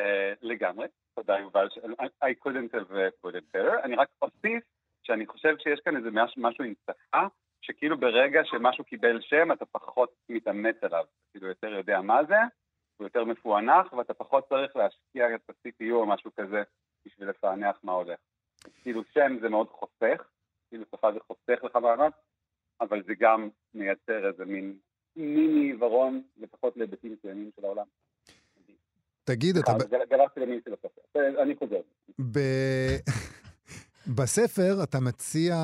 [0.00, 1.66] אה, לגמרי, תודה יובל,
[2.24, 3.84] I couldn't have uh, put it better.
[3.84, 4.62] אני רק אוסיף
[5.02, 7.22] שאני חושב שיש כאן איזה מש- משהו עם שפה,
[7.62, 11.04] שכאילו ברגע שמשהו קיבל שם, אתה פחות מתאמץ עליו.
[11.30, 12.36] כאילו יותר יודע מה זה,
[12.96, 16.62] הוא יותר מפוענח, ואתה פחות צריך להשקיע את ה-CPU או משהו כזה
[17.06, 18.18] בשביל לפענח מה הולך.
[18.82, 20.28] כאילו שם זה מאוד חוסך,
[20.68, 22.12] כאילו שפה זה חוסך לך מאמץ,
[22.80, 24.78] אבל זה גם מייצר איזה מין
[25.16, 27.86] מיני עיוורון, לפחות להיבטים מסוימים של העולם.
[29.24, 29.72] תגיד, אתה...
[30.10, 31.00] גלשתי למין של הספר.
[31.16, 31.80] אה, אני חוזר.
[34.16, 35.54] בספר אתה מציע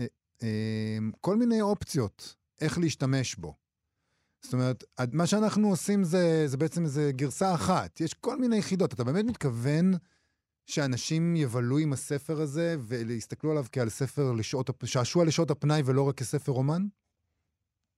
[0.00, 0.06] אה,
[0.42, 3.54] אה, כל מיני אופציות איך להשתמש בו.
[4.40, 8.00] זאת אומרת, מה שאנחנו עושים זה, זה בעצם איזה גרסה אחת.
[8.00, 8.92] יש כל מיני יחידות.
[8.92, 9.92] אתה באמת מתכוון
[10.66, 16.14] שאנשים יבלו עם הספר הזה ויסתכלו עליו כעל ספר לשעות, שעשוע לשעות הפנאי ולא רק
[16.14, 16.82] כספר רומן?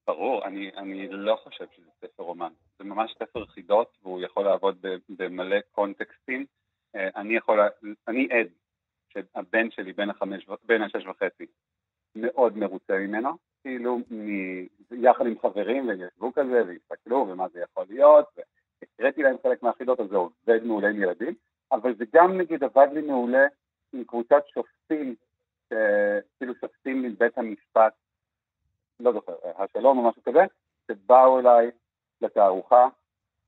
[0.07, 2.53] ברור, אני, אני לא חושב שזה ספר רומן.
[2.79, 6.47] זה ממש ספר חידות, והוא יכול לעבוד במלא קונטקסטים.
[6.97, 7.61] אה, אני יכול,
[8.09, 8.49] אני עד
[9.09, 11.47] שהבן שלי, בן החמש, בן השש וחצי,
[12.17, 13.31] מאוד מרוצה ממנו,
[13.63, 18.27] כאילו, מ- יחד עם חברים, והם ישבו כזה, והסתכלו, ומה זה יכול להיות,
[18.83, 21.35] והקראתי להם חלק מהחידות, אז זה עובד מעולה עם ילדים,
[21.85, 23.47] אבל זה גם, נגיד, עבד לי מעולה
[23.93, 25.15] עם קבוצת שופטים,
[25.69, 25.73] ש-
[26.39, 27.93] כאילו שופטים מבית המשפט,
[29.01, 30.41] לא זוכר, השלום או משהו כזה,
[30.89, 31.71] שבאו אליי
[32.21, 32.89] לתערוכה,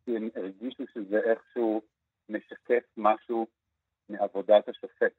[0.04, 1.82] כי הם הרגישו שזה איכשהו
[2.28, 3.46] משקף משהו
[4.08, 5.12] מעבודת השופט.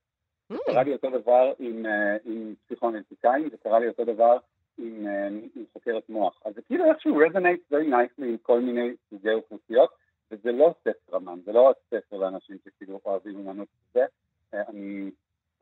[0.54, 4.38] Mm, קרה לי אותו דבר עם, אה, עם פסיכואנליטיקאים, וקרה לי אותו דבר
[4.78, 6.42] עם, אה, עם חוקרת מוח.
[6.46, 9.90] אז זה כאילו איכשהו resonate very nicely עם כל מיני סוגי אוכלוסיות,
[10.32, 14.06] וזה לא ספר אמן, זה לא רק ספר לאנשים שכאילו אוהבים אמנות וזה.
[14.54, 15.12] אה, אני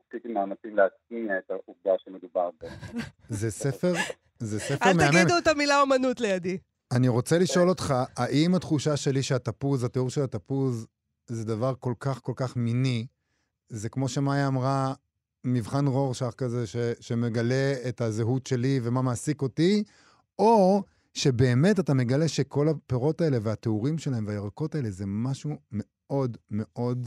[0.08, 2.66] עשיתי מאמצים להטמיע את העובדה שמדובר ב...
[3.40, 3.92] זה ספר,
[4.38, 5.12] זה ספר אל מהמם.
[5.12, 6.58] תגידו את המילה אומנות לידי.
[6.92, 10.86] אני רוצה לשאול אותך, האם התחושה שלי שהתפוז, התיאור של התפוז,
[11.26, 13.06] זה דבר כל כך כל כך מיני,
[13.68, 14.94] זה כמו שמאיה אמרה,
[15.44, 19.84] מבחן רורשך כזה ש, שמגלה את הזהות שלי ומה מעסיק אותי,
[20.38, 20.82] או
[21.20, 26.98] שבאמת אתה מגלה שכל הפירות האלה והתיאורים שלהם והירקות האלה זה משהו מאוד מאוד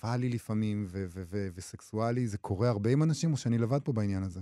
[0.00, 2.26] פאלי לפעמים ו- ו- ו- וסקסואלי.
[2.26, 4.40] זה קורה הרבה עם אנשים, או שאני לבד פה בעניין הזה?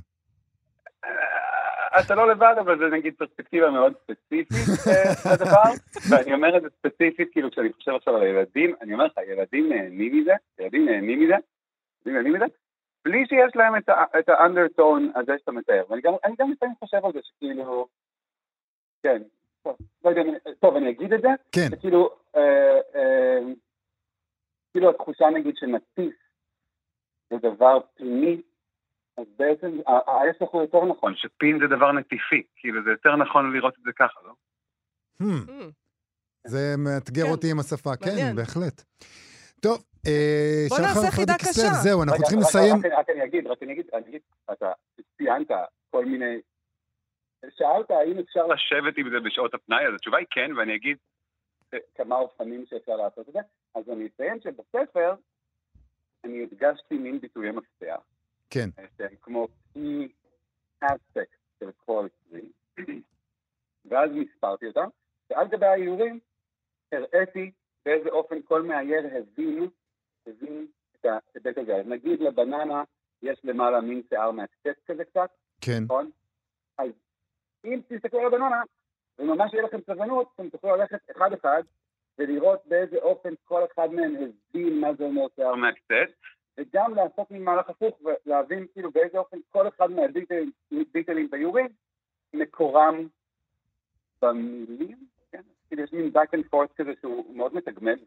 [2.01, 5.71] אתה לא לבד, אבל זה נגיד פרספקטיבה מאוד ספציפית אה, לדבר,
[6.11, 9.69] ואני אומר את זה ספציפית, כאילו כשאני חושב עכשיו על הילדים, אני אומר לך, ילדים
[9.69, 11.35] נהנים מזה, ילדים נהנים מזה,
[12.07, 12.45] ילדים נהנים מזה,
[13.05, 13.77] בלי שיש להם
[14.19, 15.83] את האנדרטון הזה שאתה מתאר.
[15.89, 17.87] ואני גם אני גם לפעמים חושב על זה שכאילו,
[19.03, 19.23] כן,
[19.63, 20.23] טוב, לא יודע,
[20.61, 23.39] טוב, אני אגיד את זה, כן, שכאילו, אה, אה,
[24.73, 26.15] כאילו התחושה נגיד שנטיף
[27.31, 28.43] זה דבר פנימי,
[29.19, 33.75] אז בעצם ההפך הוא יותר נכון, שפין זה דבר נטיפי, כאילו זה יותר נכון לראות
[33.79, 34.33] את זה ככה, לא?
[35.23, 35.73] Hmm, Mm,
[36.47, 37.31] זה מאתגר כן.
[37.31, 38.37] אותי עם השפה, כן, מעניין.
[38.37, 38.83] בהחלט.
[39.61, 41.73] טוב, אה, בוא שחר נעשה חידה קשה.
[41.83, 42.77] זהו, אנחנו רגע, צריכים רגע, לסיים.
[42.77, 44.21] רק, רק אני אגיד, רק אני אגיד, אני אגיד,
[44.53, 44.73] אתה
[45.17, 45.51] ציינת
[45.91, 46.41] כל מיני...
[47.49, 50.97] שאלת האם אפשר לשבת עם זה בשעות הפנאי, אז התשובה היא כן, ואני אגיד
[51.75, 53.39] אה, כמה אופנים שאפשר לעשות את זה.
[53.75, 55.15] אז אני אציין שבספר
[56.25, 58.01] אני הדגשתי מין ביטויי מפתח.
[58.51, 58.69] כן.
[58.79, 60.09] אה, שהם כמו key
[60.85, 62.49] aspects של כל כלי,
[63.85, 64.89] ואז מספרתי אותם,
[65.31, 66.21] ועל גבי האיורים
[66.93, 67.51] הראיתי
[67.85, 69.69] באיזה אופן כל מאייר הבין,
[70.27, 71.77] הבין את ההיבט הזה.
[71.77, 72.85] אז נגיד לבננה
[73.23, 76.11] יש למעלה מין שיער מהקצת כזה קצת, כן, נכון?
[76.79, 76.91] אז
[77.65, 78.63] אם תסתכלו על הבננה,
[79.19, 81.63] וממש יהיה לכם סבלנות, אתם תוכלו ללכת אחד-אחד
[82.19, 86.13] ולראות באיזה אופן כל אחד מהם הבין מה זה אומר שיער מהקצת,
[86.59, 91.69] וגם לעשות מין מהלך הפוך ולהבין כאילו באיזה אופן כל אחד מהביטלים ביורים
[92.35, 93.07] מקורם
[94.23, 94.99] במילים,
[95.33, 95.43] כן?
[95.69, 97.99] כאילו יש מין back and forth כזה שהוא מאוד מתגמל,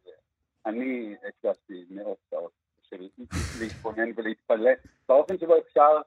[0.66, 2.52] ואני הקשבתי מאות שעות
[2.84, 3.08] של
[3.60, 4.72] להתבונן ולהתפלא
[5.08, 6.02] באופן שבו אפשר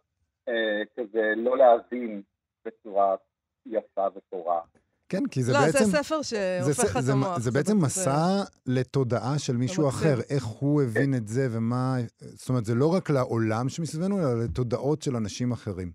[0.48, 2.22] אה, כזה לא להבין
[2.64, 3.16] בצורה
[3.66, 4.60] יפה ופורה
[5.08, 5.84] כן, כי זה לא, בעצם...
[5.84, 7.38] זה ספר זה, שהופך לך את זה, המוח.
[7.38, 10.00] זה בעצם זה- מסע לתודעה של מישהו מקסים.
[10.00, 11.96] אחר, איך הוא הבין את זה ומה...
[12.34, 15.90] זאת אומרת, זה לא רק לעולם שמסביבנו, אלא לתודעות של אנשים אחרים.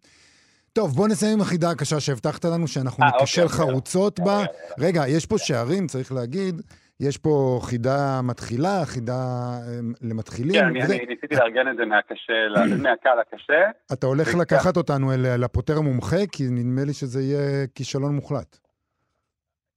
[0.73, 3.71] טוב, בוא נסיים עם החידה הקשה שהבטחת לנו, שאנחנו אה, ניכשל אוקיי, אוקיי.
[3.71, 4.25] חרוצות בה.
[4.31, 4.88] יאללה, יאללה.
[4.88, 6.62] רגע, יש פה שערים, צריך להגיד.
[7.01, 10.53] יש פה חידה מתחילה, חידה אה, למתחילים.
[10.53, 12.33] כן, אני וזה- אני ניסיתי לארגן את זה מהקשה,
[12.83, 13.69] מהקל לקשה.
[13.93, 14.37] אתה הולך רגע.
[14.41, 18.57] לקחת אותנו אל לפותר המומחה, כי נדמה לי שזה יהיה כישלון מוחלט.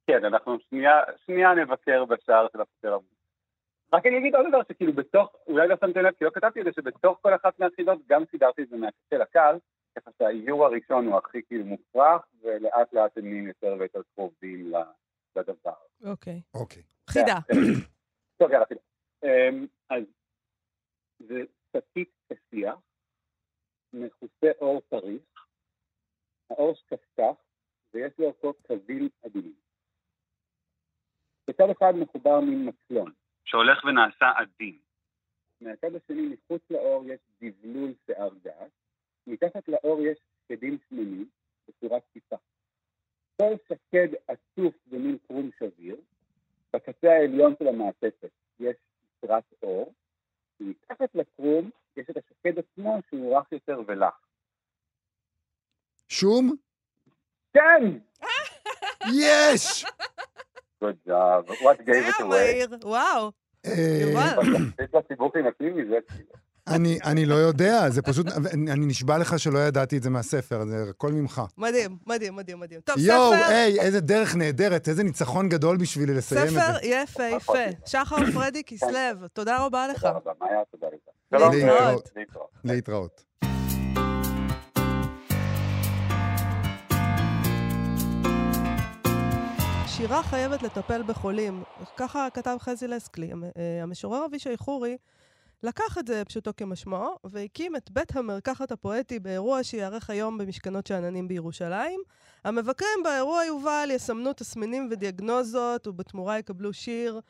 [0.06, 0.92] כן, אנחנו שנייה,
[1.26, 3.00] שנייה נבקר בשער של הפותר המ...
[3.92, 6.64] רק אני אגיד עוד דבר שכאילו בתוך, אולי לא שמתם לב, כי לא כתבתי את
[6.64, 9.56] זה, שבתוך כל אחת מהחידות גם סידרתי את זה מהקשה לקל,
[9.98, 14.72] ככה שהאיור הראשון הוא הכי כאילו מופרך, ולאט לאט הם נהיים יותר ויותר קרובים
[15.37, 15.72] לדבר.
[16.04, 16.42] אוקיי.
[16.54, 16.82] אוקיי.
[17.10, 17.38] חידה.
[18.38, 18.80] טוב, יאללה, חידה.
[19.24, 20.04] אמ, אז
[21.18, 21.42] זה
[21.76, 22.74] שקית כסיח,
[23.92, 25.46] מכוסה אור פריך,
[26.50, 27.36] האור שקפקף,
[27.94, 29.54] ויש לאורכו קווים אדומים.
[31.48, 33.12] בצד אחד מחובר מין מקלון,
[33.44, 34.78] שהולך ונעשה עדין.
[35.60, 38.70] מהצד השני, מחוץ לאור, יש דבלול שיער גס,
[39.26, 41.28] מתחת לאור יש שקדים שמנים
[41.68, 42.36] בצורת טיפה.
[43.37, 45.97] כל שקד עטוף במין קרום שביר,
[46.73, 48.77] בקצה העליון של המעטפת יש
[49.25, 49.94] יתרת אור,
[50.61, 54.20] ומתחת לקרום יש את השקד עצמו שהוא רך יותר ולח.
[56.09, 56.57] שום?
[57.53, 57.83] כן!
[59.14, 59.85] יש!
[60.85, 61.49] Good job.
[61.49, 62.85] What gave it away?
[62.85, 63.33] וואו.
[64.94, 65.99] לציבור חינתי מזה.
[66.66, 70.85] אני, אני לא יודע, זה פשוט, אני, נשבע לך שלא ידעתי את זה מהספר, זה
[70.90, 71.42] הכל ממך.
[71.59, 72.81] מדהים, מדהים, מדהים, מדהים.
[72.81, 76.87] טוב, יואו, ספר, היי, איזה דרך נהדרת, איזה ניצחון גדול בשבילי לסיים את ספר זה.
[76.87, 77.59] יפהפה.
[77.87, 79.96] שחר פרדי כסלו, תודה רבה לך.
[79.96, 80.87] תודה רבה, מאיה, תודה
[81.33, 81.48] רבה.
[81.48, 82.11] להתראות.
[82.16, 82.50] להתראות.
[82.64, 83.24] להתראות.
[89.87, 91.62] שירה חייבת לטפל בחולים.
[91.96, 93.33] ככה כתב חזי לסקלי.
[93.33, 94.96] אה, המשורר אבישי חורי
[95.64, 101.29] לקח את זה פשוטו כמשמעו, והקים את בית המרקחת הפואטי באירוע שייערך היום במשכנות שאננים
[101.29, 102.00] בירושלים.
[102.44, 107.20] המבקרים באירוע יובל יסמנו תסמינים ודיאגנוזות, ובתמורה יקבלו שיר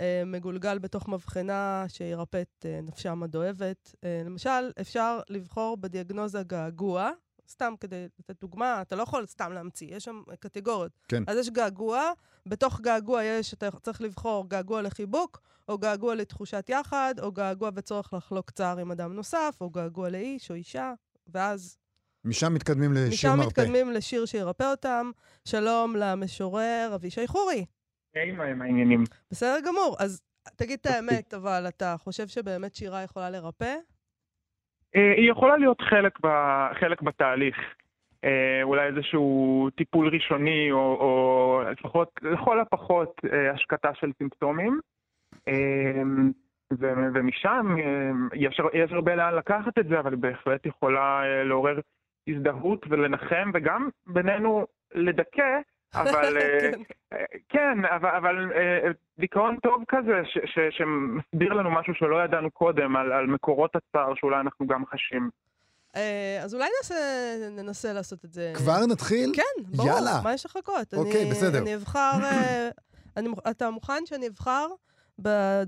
[0.00, 3.94] אה, מגולגל בתוך מבחנה שירפא את אה, נפשם הדואבת.
[4.04, 7.10] אה, למשל, אפשר לבחור בדיאגנוזה געגוע,
[7.48, 10.92] סתם כדי לתת דוגמה, אתה לא יכול סתם להמציא, יש שם קטגוריות.
[11.08, 11.22] כן.
[11.26, 12.12] אז יש געגוע,
[12.46, 18.14] בתוך געגוע יש, אתה צריך לבחור געגוע לחיבוק, או געגוע לתחושת יחד, או געגוע וצורך
[18.14, 20.92] לחלוק צער עם אדם נוסף, או געגוע לאיש או אישה,
[21.34, 21.78] ואז
[22.24, 23.46] משם מתקדמים לשיר משם מרפא.
[23.46, 25.10] מתקדמים לשיר שירפא אותם.
[25.44, 27.64] שלום למשורר אבישי חורי.
[28.14, 29.04] היי, מה עם העניינים?
[29.30, 29.96] בסדר גמור.
[29.98, 30.22] אז
[30.56, 33.74] תגיד את האמת, אבל אתה חושב שבאמת שירה יכולה לרפא?
[34.96, 36.28] אה, היא יכולה להיות חלק, ב,
[36.80, 37.56] חלק בתהליך.
[38.24, 44.80] אה, אולי איזשהו טיפול ראשוני, או, או לפחות, לכל הפחות, אה, השקטה של סימפטומים.
[46.78, 51.44] ו, ומשם אה, יש, יש הרבה לאן לקחת את זה, אבל היא בהחלט יכולה אה,
[51.44, 51.80] לעורר
[52.28, 55.58] הזדהות ולנחם, וגם בינינו לדכא,
[55.94, 56.38] אבל...
[56.38, 56.82] אה, כן.
[57.48, 62.96] כן, אבל, אבל אה, דיכאון טוב כזה, ש, ש, שמסביר לנו משהו שלא ידענו קודם,
[62.96, 65.30] על, על מקורות הצער שאולי אנחנו גם חשים.
[66.42, 66.94] אז אולי ננסה,
[67.50, 68.52] ננסה לעשות את זה.
[68.56, 69.32] כבר נתחיל?
[69.36, 69.88] כן, ברור.
[69.88, 70.20] יאללה.
[70.24, 70.94] מה יש לחכות?
[70.94, 71.58] אוקיי, אני, בסדר.
[71.58, 72.12] אני אבחר...
[73.16, 74.66] אני, אתה מוכן שאני אבחר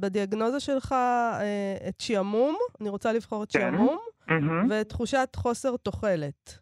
[0.00, 2.56] בדיאגנוזה שלך אה, את שעמום?
[2.80, 3.60] אני רוצה לבחור את כן.
[3.60, 4.66] שעמום, מהמם.
[4.70, 6.58] ואת תחושת חוסר תוחלת.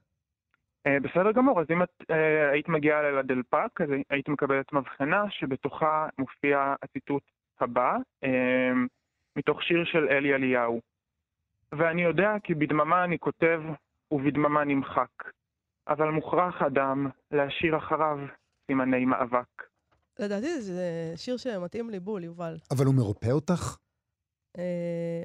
[0.87, 6.09] אה, בסדר גמור, אז אם את אה, היית מגיעה לדלפק, אז היית מקבלת מבחנה שבתוכה
[6.19, 7.23] מופיע הציטוט
[7.61, 7.97] הבא,
[9.37, 10.81] מתוך שיר של אלי אליהו.
[11.73, 13.63] ואני יודע כי בדממה אני כותב
[14.11, 15.25] ובדממה נמחק,
[15.89, 18.19] אבל מוכרח אדם להשאיר אחריו
[18.67, 19.70] סימני מאבק.
[20.21, 22.59] לדעתי זה שיר שמתאים לי בול, יובל.
[22.71, 23.77] אבל הוא מרפא אותך?
[24.59, 24.63] אה,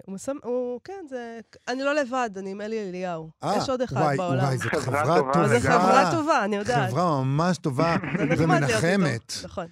[0.06, 0.36] הוא מסם...
[0.44, 0.80] הוא...
[0.84, 1.40] כן, זה...
[1.68, 3.30] אני לא לבד, אני עם אלי אליהו.
[3.44, 4.44] אה, יש עוד אחד וואי, בעולם.
[4.44, 5.48] וואי, זאת חברה טובה.
[5.48, 6.90] זו חברה טובה, אני יודעת.
[6.90, 7.96] חברה ממש טובה.
[8.38, 9.34] ומנחמת.
[9.44, 9.66] נכון.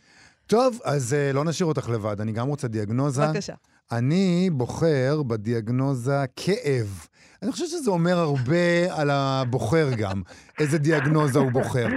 [0.47, 3.27] טוב, אז אה, לא נשאיר אותך לבד, אני גם רוצה דיאגנוזה.
[3.27, 3.53] בבקשה.
[3.91, 7.07] אני בוחר בדיאגנוזה כאב.
[7.43, 8.55] אני חושב שזה אומר הרבה
[8.95, 10.21] על הבוחר גם,
[10.59, 11.87] איזה דיאגנוזה הוא בוחר.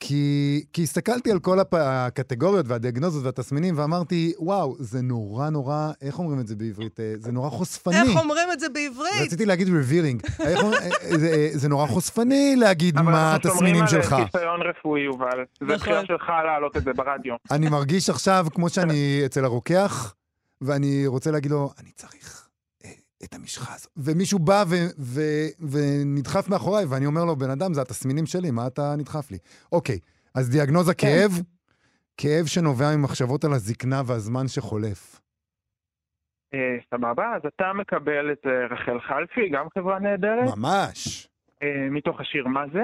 [0.00, 1.74] כי, כי הסתכלתי על כל הפ...
[1.74, 7.00] הקטגוריות והדיאגנוזות והתסמינים ואמרתי, וואו, זה נורא נורא, איך אומרים את זה בעברית?
[7.00, 8.00] אה, זה נורא חושפני.
[8.02, 9.22] איך אומרים את זה בעברית?
[9.26, 14.04] רציתי להגיד אומרים- אה, אה, זה, זה נורא חושפני להגיד אבל מה אנחנו התסמינים שלך.
[14.04, 15.26] שומרים על חיסיון רפואי, יובל.
[15.60, 15.76] זה נכון.
[15.76, 17.34] בחירה שלך להעלות את זה ברדיו.
[17.50, 20.14] אני מרגיש עכשיו כמו שאני אצל הרוקח,
[20.60, 22.41] ואני רוצה להגיד לו, אני צריך
[23.24, 23.88] את המשחה הזו.
[23.96, 28.66] ומישהו בא ו- ו- ונדחף מאחוריי, ואני אומר לו, בן אדם, זה התסמינים שלי, מה
[28.66, 29.38] אתה נדחף לי?
[29.72, 29.98] אוקיי,
[30.34, 31.30] אז דיאגנוזה כאב,
[32.16, 35.20] כאב שנובע ממחשבות על הזקנה והזמן שחולף.
[36.54, 41.28] אה, סבבה, אז אתה מקבל את אה, רחל חלפי, גם חברה נהדרת, ממש.
[41.62, 42.82] אה, מתוך השיר מה זה.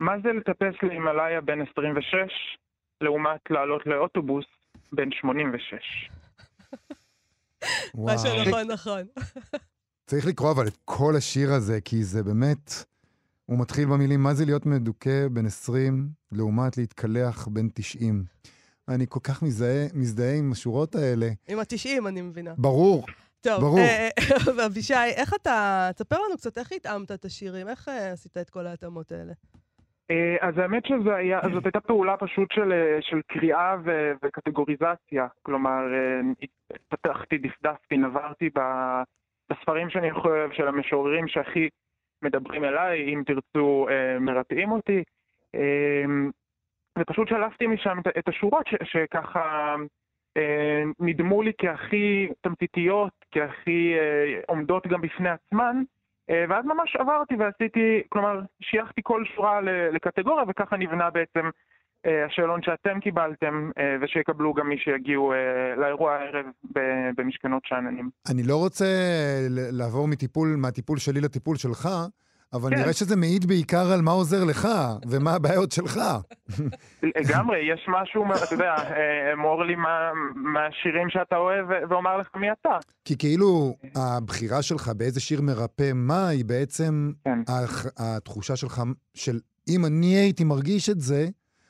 [0.00, 2.16] מה זה לטפס להימאליה בן 26,
[3.00, 4.44] לעומת לעלות לאוטובוס
[4.92, 6.10] בן 86?
[7.94, 9.02] מה שנכון, נכון.
[10.06, 12.72] צריך לקרוא אבל את כל השיר הזה, כי זה באמת...
[13.46, 18.24] הוא מתחיל במילים, מה זה להיות מדוכא בן 20 לעומת להתקלח בן 90.
[18.88, 21.30] אני כל כך מזדהה, מזדהה עם השורות האלה.
[21.48, 22.54] עם התשעים, אני מבינה.
[22.58, 23.06] ברור.
[23.40, 23.78] טוב, ברור.
[23.78, 25.90] אה, אה, אבישי, איך אתה...
[25.94, 29.32] תספר לנו קצת איך התאמת את השירים, איך אה, עשית את כל ההתאמות האלה?
[30.10, 35.26] אה, אז האמת שזאת הייתה פעולה פשוט של, אה, של קריאה ו, וקטגוריזציה.
[35.42, 36.20] כלומר, אה,
[36.88, 38.50] פתחתי, דפדפתי, נברתי
[39.50, 41.68] בספרים שאני חושב, של המשוררים שהכי
[42.22, 43.86] מדברים אליי, אם תרצו,
[44.20, 45.02] מרתעים אותי.
[46.98, 49.74] ופשוט שלפתי משם את- השורות ש, שככה
[51.00, 53.94] נדמו לי כהכי תמציתיות, כהכי
[54.46, 55.82] עומדות גם בפני עצמן.
[56.30, 59.60] אה, ואז ממש עברתי ועשיתי, כלומר, שייכתי כל שורה
[59.92, 61.50] לקטגוריה, וככה נבנה בעצם
[62.06, 65.32] אה, השאלון שאתם קיבלתם, אה, ושיקבלו גם מי שיגיעו
[65.76, 66.46] לאירוע הערב
[67.16, 68.10] במשכנות שאננים.
[68.32, 68.84] אני לא רוצה
[69.72, 71.88] לעבור מטיפול, מהטיפול שלי לטיפול שלך,
[72.56, 72.76] אבל כן.
[72.80, 74.68] נראה שזה מעיד בעיקר על מה עוזר לך
[75.10, 76.00] ומה הבעיות שלך.
[77.02, 82.52] לגמרי, יש משהו, אתה יודע, אה, אמור לי מה- מהשירים שאתה אוהב ואומר לך מי
[82.52, 82.78] אתה.
[83.04, 87.38] כי כאילו הבחירה שלך באיזה שיר מרפא מה, היא בעצם כן.
[87.98, 88.82] התחושה שלך
[89.14, 89.36] של
[89.68, 91.26] אם אני הייתי מרגיש את זה,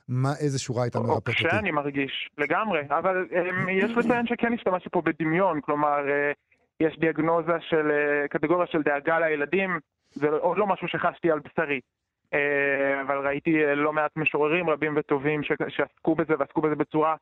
[0.09, 1.33] מה, איזה שורה הייתה או מרפאת אותי.
[1.33, 2.81] כשאני מרגיש, לגמרי.
[2.99, 6.33] אבל אה, יש לציין שכן השתמשתי פה בדמיון, כלומר, אה,
[6.81, 9.71] יש דיאגנוזה של אה, קטגוריה של דאגה לילדים,
[10.17, 11.81] זה עוד לא משהו שחשתי על בשרי.
[12.35, 12.41] אה,
[13.07, 17.15] אבל ראיתי אה, לא מעט משוררים רבים וטובים שעסקו בזה ועסקו בזה בצורה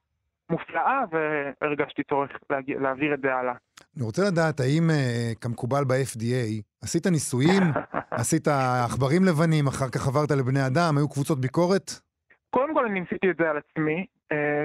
[0.51, 3.55] מופלאה, והרגשתי צורך להגיע- להעביר את זה הלאה.
[3.97, 7.63] אני רוצה לדעת, האם אה, כמקובל ב-FDA, עשית ניסויים,
[8.21, 8.49] עשית
[8.85, 11.91] עכברים לבנים, אחר כך עברת לבני אדם, היו קבוצות ביקורת?
[12.51, 14.07] קודם כל אני ניסיתי את זה על עצמי,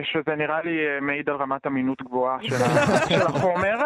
[0.03, 0.71] שזה נראה לי
[1.01, 2.37] מעיד על רמת אמינות גבוהה
[3.09, 3.77] של החומר.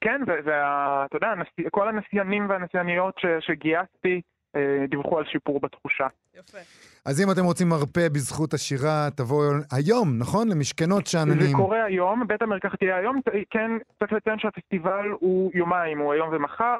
[0.00, 4.20] כן, ואתה יודע, הנשיא- כל הנשיינים והנשייניות ש- שגייסתי
[4.56, 6.06] אה, דיווחו על שיפור בתחושה.
[6.34, 6.58] יפה.
[7.06, 9.40] אז אם אתם רוצים מרפא בזכות השירה, תבואו
[9.72, 10.48] היום, נכון?
[10.48, 11.56] למשכנות זה שאננים.
[11.56, 13.20] קורה היום, בית המרקחת יהיה היום,
[13.50, 16.76] כן, צריך לציין שהפסטיבל הוא יומיים, הוא היום ומחר.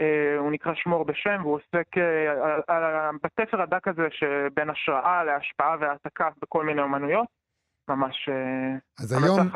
[0.00, 0.06] אה,
[0.38, 5.76] הוא נקרא שמור בשם, והוא עוסק אה, על- על- בתפר הדק הזה שבין השראה להשפעה
[5.80, 7.26] והעתקה בכל מיני אומנויות.
[7.88, 9.48] ממש אה, אז היום.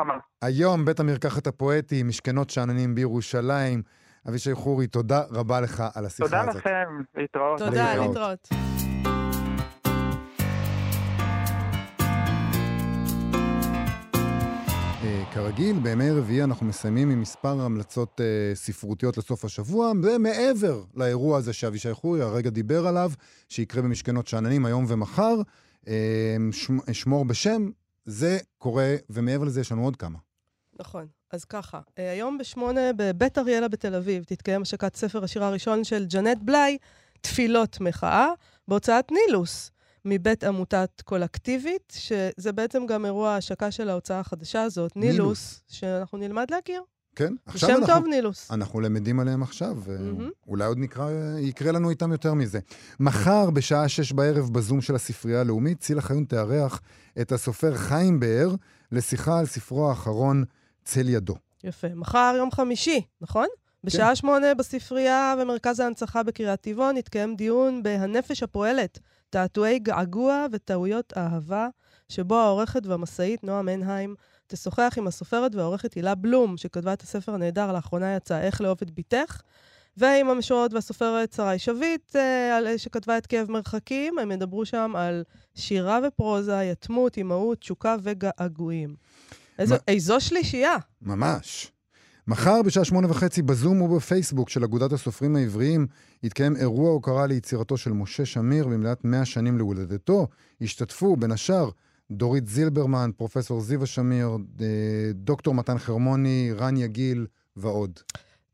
[0.43, 3.83] היום בית המרקחת הפואטי, משכנות שאננים בירושלים.
[4.29, 6.57] אבישי חורי, תודה רבה לך על השיחה תודה הזאת.
[6.57, 7.59] לכם, להתראות.
[7.59, 8.09] תודה, להתראות.
[8.09, 8.49] להתראות.
[15.05, 21.39] אה, כרגיל, בימי רביעי אנחנו מסיימים עם מספר המלצות אה, ספרותיות לסוף השבוע, ומעבר לאירוע
[21.39, 23.11] הזה שאבישי חורי הרגע דיבר עליו,
[23.49, 25.35] שיקרה במשכנות שאננים היום ומחר,
[25.89, 27.69] אה, שמ, שמור בשם,
[28.09, 30.19] זה קורה, ומעבר לזה יש לנו עוד כמה.
[30.79, 31.07] נכון.
[31.31, 36.07] אז ככה, אה, היום בשמונה בבית אריאלה בתל אביב תתקיים השקת ספר השיר הראשון של
[36.07, 36.79] ג'נט בליי,
[37.21, 38.29] תפילות מחאה,
[38.69, 39.71] בהוצאת נילוס,
[40.05, 45.19] מבית עמותת קולקטיבית, שזה בעצם גם אירוע ההשקה של ההוצאה החדשה הזאת, נילוס.
[45.19, 46.83] נילוס, שאנחנו נלמד להכיר.
[47.19, 47.35] כן?
[47.53, 48.51] זה שם אנחנו, טוב, נילוס.
[48.51, 49.77] אנחנו למדים עליהם עכשיו.
[50.47, 52.59] ואולי עוד נקרא, יקרה לנו איתם יותר מזה.
[53.01, 56.81] מחר, בשעה שש בערב, בזום של הספרייה הלאומית, צילה חיון תארח
[57.21, 58.55] את הסופר חיים באר
[58.93, 60.45] לשיחה על ספרו האחרון,
[60.85, 61.35] צל ידו.
[61.65, 61.89] יפה.
[61.95, 63.47] מחר יום חמישי, נכון?
[63.85, 68.99] בשעה שמונה בספרייה במרכז ההנצחה בקריית טבעון יתקיים דיון ב"הנפש הפועלת",
[69.31, 71.69] תעתועי געגוע וטעויות אהבה,
[72.09, 74.15] שבו העורכת והמשאית נועה מנהיים
[74.49, 78.91] תשוחח עם הסופרת והעורכת הילה בלום, שכתבה את הספר הנהדר, לאחרונה יצא "איך לאהוב את
[78.99, 79.41] בתך",
[79.97, 84.19] ועם המשוררת והסופרת שרי שביט, אה, על- שכתבה את כאב מרחקים.
[84.19, 85.23] הם ידברו שם על
[85.55, 88.95] שירה ופרוזה, יתמות, אימהות, תשוקה וגעגועים.
[89.59, 90.77] איזו, מה- איזו שלישייה.
[91.03, 91.73] ממש.
[92.29, 95.87] מחר בשעה שמונה וחצי בזום ובפייסבוק של אגודת הסופרים העבריים
[96.23, 100.27] יתקיים אירוע הוקרה ליצירתו של משה שמיר במלאת 100 שנים להולדתו.
[100.61, 101.71] ישתתפו בין השאר
[102.11, 104.29] דורית זילברמן, פרופסור זיווה שמיר,
[104.61, 104.67] אה,
[105.15, 108.01] דוקטור מתן חרמוני, רן יגיל ועוד.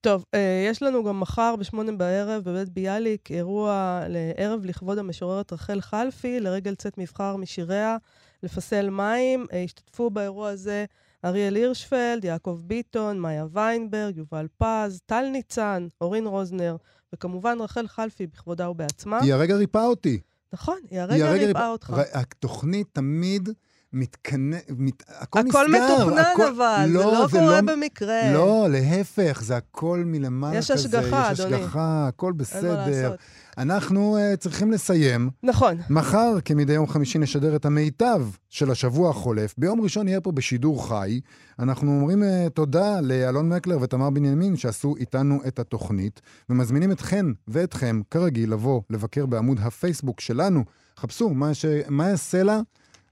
[0.00, 5.80] טוב, אה, יש לנו גם מחר בשמונה בערב בבית ביאליק אירוע לערב לכבוד המשוררת רחל
[5.80, 7.96] חלפי, לרגל צאת מבחר משיריה,
[8.42, 9.46] לפסל מים.
[9.52, 10.84] אה, השתתפו באירוע הזה
[11.24, 16.76] אריאל הירשפלד, יעקב ביטון, מאיה ויינברג, יובל פז, טל ניצן, אורין רוזנר,
[17.12, 19.18] וכמובן רחל חלפי בכבודה ובעצמה.
[19.22, 20.20] היא הרגע ריפאה אותי.
[20.54, 21.92] נכון, היא הרגע ריפאה אותך.
[22.12, 23.48] התוכנית תמיד
[23.94, 25.02] מתכנס, מת...
[25.08, 25.58] הכל נסגר.
[25.58, 28.32] הכל מתוכנן הכל- אבל, זה לא זה קורה במקרה.
[28.32, 30.80] לא, להפך, זה הכל מלמעלה יש כזה.
[30.80, 31.56] השגחה, יש אדוני.
[31.56, 33.14] השגחה, הכל אין מה בסדר.
[33.58, 35.30] אנחנו uh, צריכים לסיים.
[35.42, 35.76] נכון.
[35.90, 39.54] מחר, כמדי יום חמישי, נשדר את המיטב של השבוע החולף.
[39.58, 41.20] ביום ראשון נהיה פה בשידור חי.
[41.58, 48.00] אנחנו אומרים uh, תודה לאלון מקלר ותמר בנימין שעשו איתנו את התוכנית, ומזמינים אתכן ואתכם,
[48.10, 50.64] כרגיל, לבוא לבקר בעמוד הפייסבוק שלנו.
[50.98, 51.64] חפשו מה, ש...
[51.88, 52.60] מה הסלע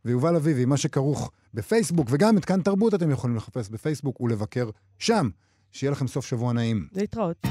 [0.04, 5.28] ויובל אביבי, מה שכרוך בפייסבוק, וגם את כאן תרבות אתם יכולים לחפש בפייסבוק ולבקר שם.
[5.72, 6.86] שיהיה לכם סוף שבוע נעים.
[6.92, 7.46] להתראות.